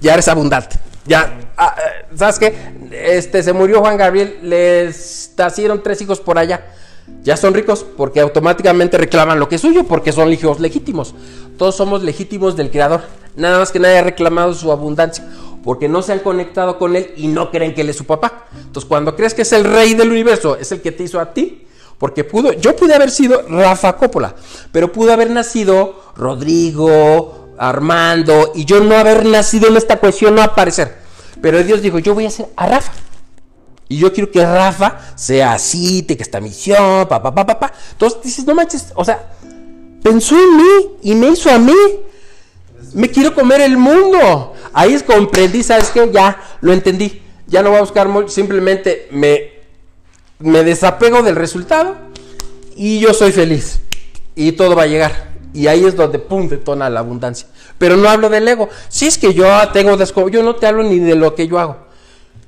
[0.00, 0.76] ya eres abundante.
[1.04, 2.54] Ya, ah, eh, ¿sabes qué?
[2.92, 6.64] Este, se murió Juan Gabriel, les nacieron tres hijos por allá.
[7.24, 11.14] Ya son ricos porque automáticamente reclaman lo que es suyo porque son hijos legítimos.
[11.58, 13.02] Todos somos legítimos del Creador.
[13.36, 15.26] Nada más que nadie ha reclamado su abundancia
[15.62, 18.46] porque no se han conectado con Él y no creen que Él es su papá.
[18.54, 21.32] Entonces, cuando crees que es el rey del universo, es el que te hizo a
[21.32, 21.66] ti,
[21.98, 24.34] porque pudo, yo pude haber sido Rafa Coppola,
[24.72, 30.42] pero pudo haber nacido Rodrigo, Armando, y yo no haber nacido en esta cuestión, no
[30.42, 30.96] aparecer.
[31.40, 32.92] Pero Dios dijo, yo voy a ser a Rafa.
[33.88, 37.72] Y yo quiero que Rafa sea así, tenga esta misión, pa, pa, pa, pa, pa.
[37.92, 39.34] Entonces dices, no manches, o sea,
[40.02, 41.74] pensó en mí y me hizo a mí.
[42.94, 44.54] Me quiero comer el mundo.
[44.72, 46.08] Ahí es comprendí, ¿sabes qué?
[46.12, 47.22] Ya lo entendí.
[47.46, 49.52] Ya no voy a buscar mucho, simplemente me,
[50.38, 51.96] me desapego del resultado
[52.76, 53.80] y yo soy feliz.
[54.34, 55.32] Y todo va a llegar.
[55.52, 57.46] Y ahí es donde, pum, detona la abundancia.
[57.76, 58.68] Pero no hablo del ego.
[58.88, 59.96] Si es que yo tengo
[60.28, 61.76] yo no te hablo ni de lo que yo hago.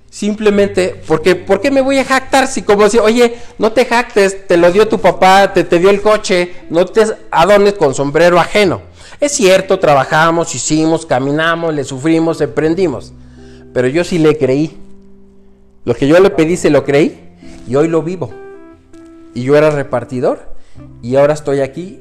[0.08, 2.46] Simplemente, porque, ¿por qué me voy a jactar?
[2.46, 5.90] Si como si, oye, no te jactes, te lo dio tu papá, te, te dio
[5.90, 8.80] el coche, no te adornes con sombrero ajeno.
[9.20, 13.12] Es cierto, trabajamos, hicimos, caminamos, le sufrimos, emprendimos.
[13.72, 14.76] Pero yo sí le creí.
[15.84, 17.20] Lo que yo le pedí se lo creí
[17.66, 18.30] y hoy lo vivo.
[19.34, 20.54] Y yo era repartidor
[21.02, 22.00] y ahora estoy aquí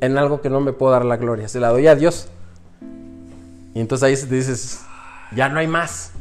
[0.00, 1.48] en algo que no me puedo dar la gloria.
[1.48, 2.28] Se la doy a Dios.
[3.74, 4.82] Y entonces ahí te dices,
[5.34, 6.12] ya no hay más.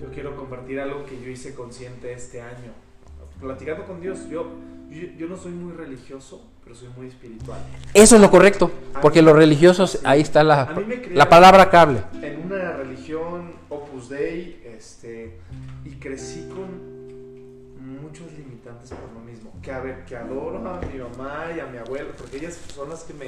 [0.00, 2.72] Yo quiero compartir algo que yo hice consciente este año.
[3.40, 4.46] Platicando con Dios, yo,
[4.90, 7.60] yo, yo no soy muy religioso, pero soy muy espiritual.
[7.94, 8.70] Eso es lo correcto,
[9.00, 10.74] porque los religiosos, ahí está la,
[11.12, 12.02] la palabra cable.
[12.22, 15.38] En una religión Opus Dei, este,
[15.84, 16.90] y crecí con
[18.02, 19.52] muchos limitantes por lo mismo.
[19.62, 22.90] Que a ver, que adoro a mi mamá y a mi abuela, porque ellas son
[22.90, 23.26] las que me,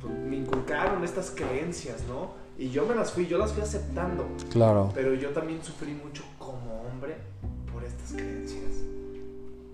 [0.00, 2.32] pues, me inculcaron estas creencias, ¿no?
[2.58, 4.28] Y yo me las fui, yo las fui aceptando.
[4.50, 4.90] Claro.
[4.94, 7.16] Pero yo también sufrí mucho como hombre
[7.72, 8.77] por estas creencias.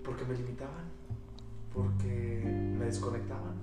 [0.05, 0.85] Porque me limitaban.
[1.73, 2.41] Porque
[2.77, 3.53] me desconectaban.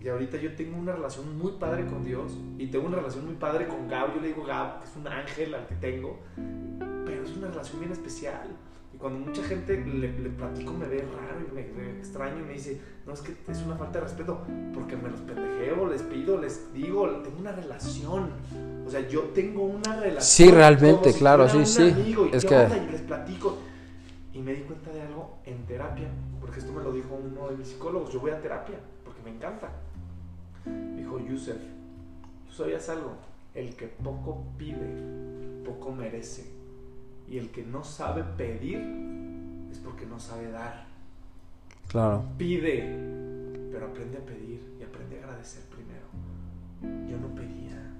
[0.00, 2.36] Y ahorita yo tengo una relación muy padre con Dios.
[2.56, 4.14] Y tengo una relación muy padre con Gab.
[4.14, 6.20] Yo le digo Gab, que es un ángel al que tengo.
[7.04, 8.46] Pero es una relación bien especial.
[8.94, 12.42] Y cuando mucha gente le, le platico me ve raro y me, me extraño y
[12.46, 14.40] me dice, no, es que es una falta de respeto.
[14.72, 18.30] Porque me los pendejeo, les pido, les digo, tengo una relación.
[18.86, 20.22] O sea, yo tengo una relación.
[20.22, 21.82] Sí, realmente, claro, sí, sí.
[22.32, 23.58] Es que- y les platico.
[24.38, 26.08] Y me di cuenta de algo en terapia,
[26.40, 28.12] porque esto me lo dijo uno de mis psicólogos.
[28.12, 29.68] Yo voy a terapia porque me encanta.
[30.96, 31.58] Dijo, Yusef,
[32.46, 33.16] ¿tú sabías algo?
[33.58, 36.46] el que poco pide, poco merece.
[37.26, 38.78] Y el que no sabe pedir
[39.72, 40.86] es porque no sabe dar.
[41.88, 42.24] Claro.
[42.38, 42.78] Pide,
[43.72, 46.06] pero aprende a pedir y aprende a agradecer primero.
[47.10, 47.92] Yo no pedía.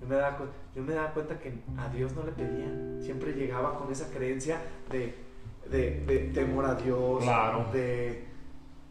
[0.00, 3.00] Yo me, daba, yo me daba cuenta que a Dios no le pedía.
[3.00, 4.60] Siempre llegaba con esa creencia
[4.90, 5.27] de,
[5.70, 7.22] de, de temor a Dios.
[7.22, 7.66] Claro.
[7.72, 8.24] De,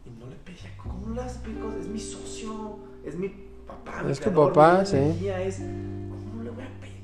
[0.06, 0.70] y no le pedía.
[0.76, 1.06] ¿Cómo
[1.38, 1.80] pedir cosas?
[1.80, 3.28] Es mi socio, es mi
[3.66, 4.04] papá.
[4.08, 4.96] Es tu papá, mi sí.
[4.96, 6.98] energía, Es, ¿Cómo no le voy a pedir?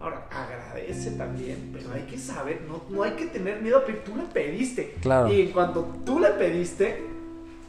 [0.00, 4.02] Ahora, agradece también, pero hay que saber, no, no hay que tener miedo a pedir.
[4.04, 4.94] Tú le pediste.
[5.00, 5.32] Claro.
[5.32, 7.04] Y en cuanto tú le pediste,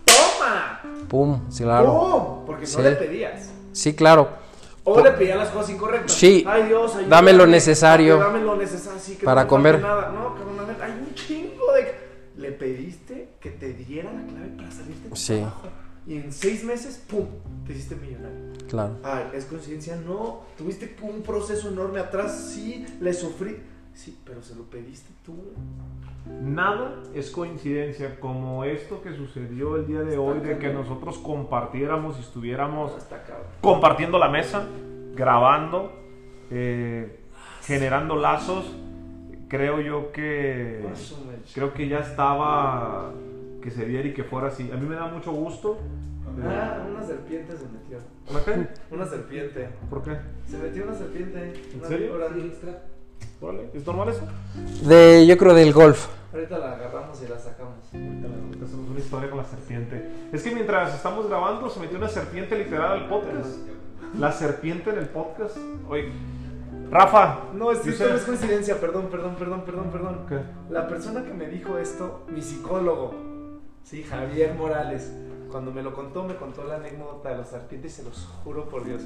[0.06, 0.82] ¡toma!
[1.08, 1.86] Pum, sí, claro.
[2.40, 2.46] ¡Pum!
[2.46, 2.78] Porque Sí.
[2.78, 3.52] no le pedías.
[3.72, 4.43] Sí, claro.
[4.86, 6.12] O le pedías las cosas incorrectas.
[6.14, 6.44] Sí.
[6.48, 9.00] Ay, Dios, ayúdame, Dame lo necesario Dame lo necesario.
[9.00, 9.80] sí, que para no comer.
[9.82, 10.12] Nada.
[10.12, 12.04] No, cabrón, a ver, hay un chingo de.
[12.36, 15.36] Le pediste que te diera la clave para salirte de Sí.
[15.38, 15.68] trabajo.
[16.06, 17.28] Y en seis meses, ¡pum!
[17.66, 18.52] Te hiciste millonario.
[18.68, 18.98] Claro.
[19.04, 19.96] Ay, ¿es coincidencia?
[19.96, 20.42] No.
[20.58, 22.52] Tuviste un proceso enorme atrás.
[22.54, 23.58] Sí, le sufrí.
[23.94, 25.36] Sí, pero se lo pediste tú.
[26.42, 32.18] Nada es coincidencia como esto que sucedió el día de hoy, de que nosotros compartiéramos
[32.18, 32.92] y estuviéramos
[33.62, 34.66] compartiendo la mesa,
[35.16, 35.92] grabando,
[36.50, 37.20] eh,
[37.62, 38.76] generando lazos.
[39.48, 40.84] Creo yo que
[41.54, 43.14] creo que ya estaba
[43.62, 44.72] que se viera y que fuera así.
[44.72, 45.78] A mí me da mucho gusto.
[46.44, 48.00] Ah, una serpiente se metió.
[48.30, 48.68] ¿Una qué?
[48.94, 49.70] Una serpiente.
[49.90, 50.18] ¿Por qué?
[50.48, 51.54] Se metió una serpiente.
[51.74, 52.14] ¿En una serio?
[53.44, 54.22] Órale, ¿Es normal eso?
[54.88, 56.08] De, yo creo del golf.
[56.32, 57.76] Ahorita la agarramos y la sacamos.
[57.94, 60.10] Ahorita hacemos una historia con la serpiente.
[60.32, 63.50] Es que mientras estamos grabando se metió una serpiente literal al podcast.
[64.18, 65.58] La serpiente en el podcast.
[65.90, 66.10] Oye,
[66.90, 67.40] Rafa.
[67.54, 68.80] No, esto dice- esto no es coincidencia.
[68.80, 70.20] Perdón, perdón, perdón, perdón, perdón.
[70.30, 70.40] ¿Qué?
[70.72, 73.14] La persona que me dijo esto, mi psicólogo,
[73.84, 75.12] sí, Javier Morales,
[75.52, 78.70] cuando me lo contó, me contó la anécdota de las serpientes y se los juro
[78.70, 79.02] por Dios.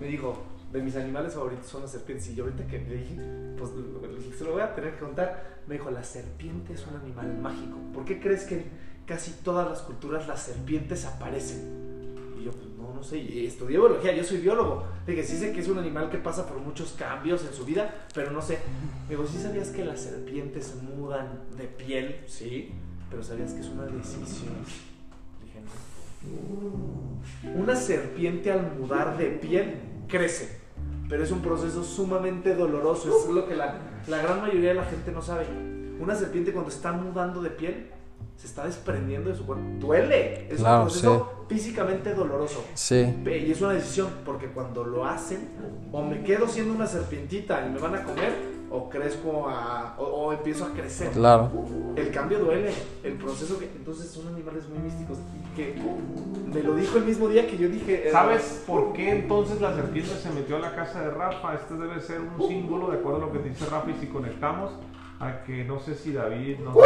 [0.00, 0.34] Me dijo,
[0.72, 2.28] de mis animales favoritos son las serpientes.
[2.28, 3.16] Y yo ahorita que le dije,
[3.58, 3.70] pues
[4.38, 5.60] se lo voy a tener que contar.
[5.66, 7.76] Me dijo, la serpiente es un animal mágico.
[7.92, 8.64] ¿Por qué crees que en
[9.06, 12.14] casi todas las culturas las serpientes aparecen?
[12.38, 14.84] Y yo, pues no, no sé, y estudié biología, yo soy biólogo.
[15.06, 17.64] Le dije, sí sé que es un animal que pasa por muchos cambios en su
[17.64, 18.58] vida, pero no sé.
[19.08, 22.20] Me digo, ¿sí sabías que las serpientes mudan de piel?
[22.26, 22.72] Sí,
[23.10, 24.54] pero ¿sabías que es una decisión?
[25.42, 25.60] Dije,
[26.24, 27.60] no.
[27.60, 30.58] Una serpiente al mudar de piel crece,
[31.08, 33.08] pero es un proceso sumamente doloroso.
[33.08, 35.46] Es lo que la, la gran mayoría de la gente no sabe.
[36.00, 37.90] Una serpiente cuando está mudando de piel
[38.36, 39.62] se está desprendiendo de su cuerpo.
[39.78, 42.64] Duele, es Claro, un proceso físicamente doloroso.
[42.74, 43.14] Sí.
[43.26, 45.48] Y es una decisión, porque cuando lo hacen,
[45.92, 48.32] o me quedo siendo una serpientita y me van a comer,
[48.70, 51.10] o crezco a, o, o empiezo a crecer.
[51.10, 51.50] Claro.
[51.96, 52.70] El cambio duele,
[53.02, 53.64] el proceso que...
[53.64, 55.74] Entonces son animales muy místicos y que
[56.52, 58.08] me lo dijo el mismo día que yo dije...
[58.08, 61.54] eh, ¿Sabes por qué entonces la serpiente se metió a la casa de Rafa?
[61.54, 64.70] Este debe ser un símbolo, de acuerdo a lo que dice Rafa, y si conectamos
[65.18, 66.80] a que no sé si David, no sé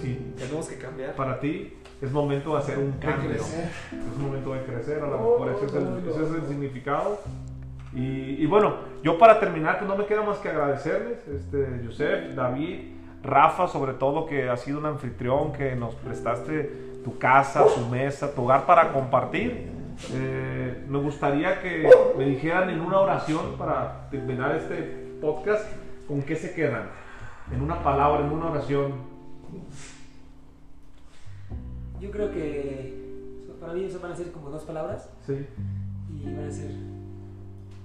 [0.00, 1.16] si, si Tenemos que cambiar.
[1.16, 3.30] para ti es momento de hacer un cambio.
[3.32, 7.18] Es momento de crecer, a lo mejor ese es el, ese es el significado.
[7.94, 12.34] Y, y bueno, yo para terminar, pues no me queda más que agradecerles, este, Joseph,
[12.34, 17.80] David, Rafa, sobre todo, que ha sido un anfitrión, que nos prestaste tu casa, tu
[17.88, 19.68] mesa, tu hogar para compartir.
[20.12, 25.64] Eh, me gustaría que me dijeran en una oración para terminar este podcast,
[26.06, 26.90] ¿con qué se quedan?
[27.52, 28.92] En una palabra, en una oración.
[32.00, 32.94] Yo creo que
[33.60, 35.46] para mí eso van a ser como dos palabras Sí.
[36.10, 36.70] y van a ser.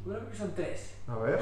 [0.05, 0.93] Bueno, creo que son tres.
[1.07, 1.39] A ver.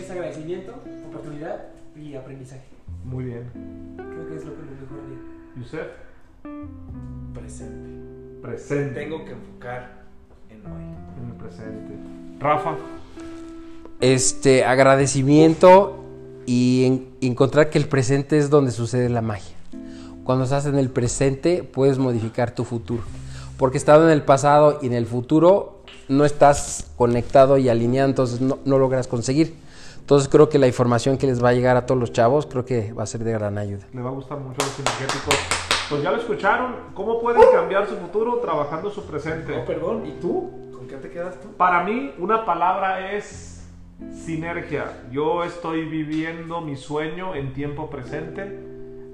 [0.00, 0.74] Es agradecimiento,
[1.08, 2.66] oportunidad y aprendizaje.
[3.04, 3.44] Muy bien.
[3.96, 5.62] Creo que es lo que lo mejor haría.
[5.62, 5.86] Yusef,
[7.34, 8.42] Presente.
[8.42, 9.00] presente.
[9.00, 10.02] Tengo que enfocar
[10.50, 10.82] en hoy.
[11.22, 11.94] En el presente.
[12.40, 12.76] Rafa,
[14.00, 16.04] Este, agradecimiento
[16.46, 19.56] y en- encontrar que el presente es donde sucede la magia.
[20.24, 23.02] Cuando estás en el presente puedes modificar tu futuro.
[23.56, 25.77] Porque estando en el pasado y en el futuro
[26.08, 29.54] no estás conectado y alineado, entonces no, no logras conseguir.
[30.00, 32.64] Entonces creo que la información que les va a llegar a todos los chavos creo
[32.64, 33.84] que va a ser de gran ayuda.
[33.92, 35.34] le va a gustar mucho los energéticos.
[35.90, 36.76] Pues ya lo escucharon.
[36.94, 39.56] ¿Cómo pueden cambiar su futuro trabajando su presente?
[39.56, 40.50] No, perdón, ¿y tú?
[40.74, 41.48] ¿Con qué te quedas tú?
[41.58, 43.66] Para mí, una palabra es
[44.12, 45.02] sinergia.
[45.10, 48.60] Yo estoy viviendo mi sueño en tiempo presente.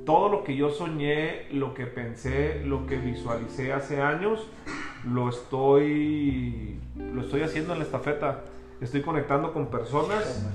[0.05, 4.47] Todo lo que yo soñé, lo que pensé, lo que visualicé hace años,
[5.07, 8.42] lo estoy, lo estoy haciendo en la estafeta.
[8.80, 10.46] Estoy conectando con personas.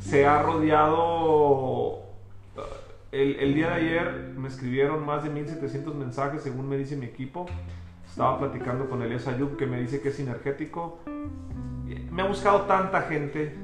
[0.00, 2.02] Se ha rodeado...
[3.10, 7.06] El, el día de ayer me escribieron más de 1700 mensajes según me dice mi
[7.06, 7.46] equipo.
[8.06, 10.98] Estaba platicando con Elias Ayub que me dice que es sinergético.
[12.10, 13.56] Me ha buscado tanta gente,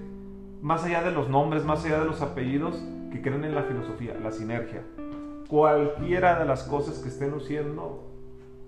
[0.62, 4.14] más allá de los nombres, más allá de los apellidos, que creen en la filosofía,
[4.22, 4.82] la sinergia.
[5.48, 8.02] Cualquiera de las cosas que estén haciendo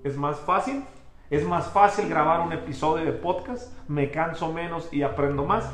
[0.04, 0.84] es más fácil.
[1.28, 5.64] Es más fácil grabar un episodio de podcast, me canso menos y aprendo más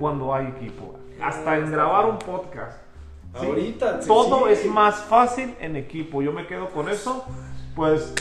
[0.00, 0.96] cuando hay equipo.
[1.22, 2.78] Hasta en grabar un podcast.
[3.40, 3.46] ¿sí?
[3.46, 4.52] Ahorita, sí, Todo sí.
[4.52, 6.22] es más fácil en equipo.
[6.22, 7.24] Yo me quedo con eso.
[7.76, 8.14] Pues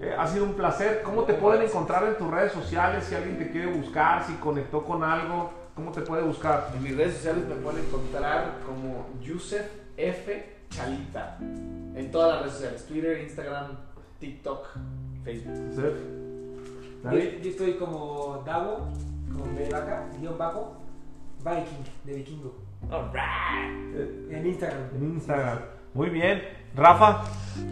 [0.00, 1.02] eh, ha sido un placer.
[1.02, 3.04] ¿Cómo te pueden encontrar en tus redes sociales?
[3.04, 6.68] Si alguien te quiere buscar, si conectó con algo, ¿cómo te puede buscar?
[6.76, 9.66] En mis redes sociales me pueden encontrar como Yusef
[9.96, 10.56] F.
[10.68, 11.38] Chalita.
[11.40, 13.78] En todas las redes sociales: Twitter, Instagram,
[14.20, 14.66] TikTok,
[15.24, 16.25] Facebook.
[17.06, 17.28] Yo, David.
[17.42, 18.88] yo estoy como Davo,
[19.36, 20.76] con B de vaca, guion bajo,
[21.38, 22.54] Viking, de vikingo.
[23.94, 24.80] Eh, En Instagram.
[24.96, 25.58] En Instagram.
[25.94, 26.42] Muy bien.
[26.74, 27.22] Rafa.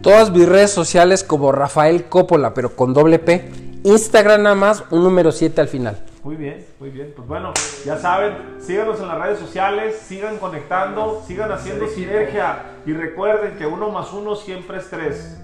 [0.03, 3.51] Todas mis redes sociales como Rafael Coppola, pero con doble P.
[3.85, 6.03] Instagram nada más, un número 7 al final.
[6.23, 7.13] Muy bien, muy bien.
[7.15, 7.53] Pues bueno,
[7.85, 13.67] ya saben, síganos en las redes sociales, sigan conectando, sigan haciendo sinergia y recuerden que
[13.67, 15.39] uno más uno siempre es tres.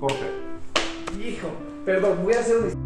[0.00, 0.30] Corte.
[1.22, 1.48] Hijo,
[1.84, 2.83] perdón, voy a hacer un.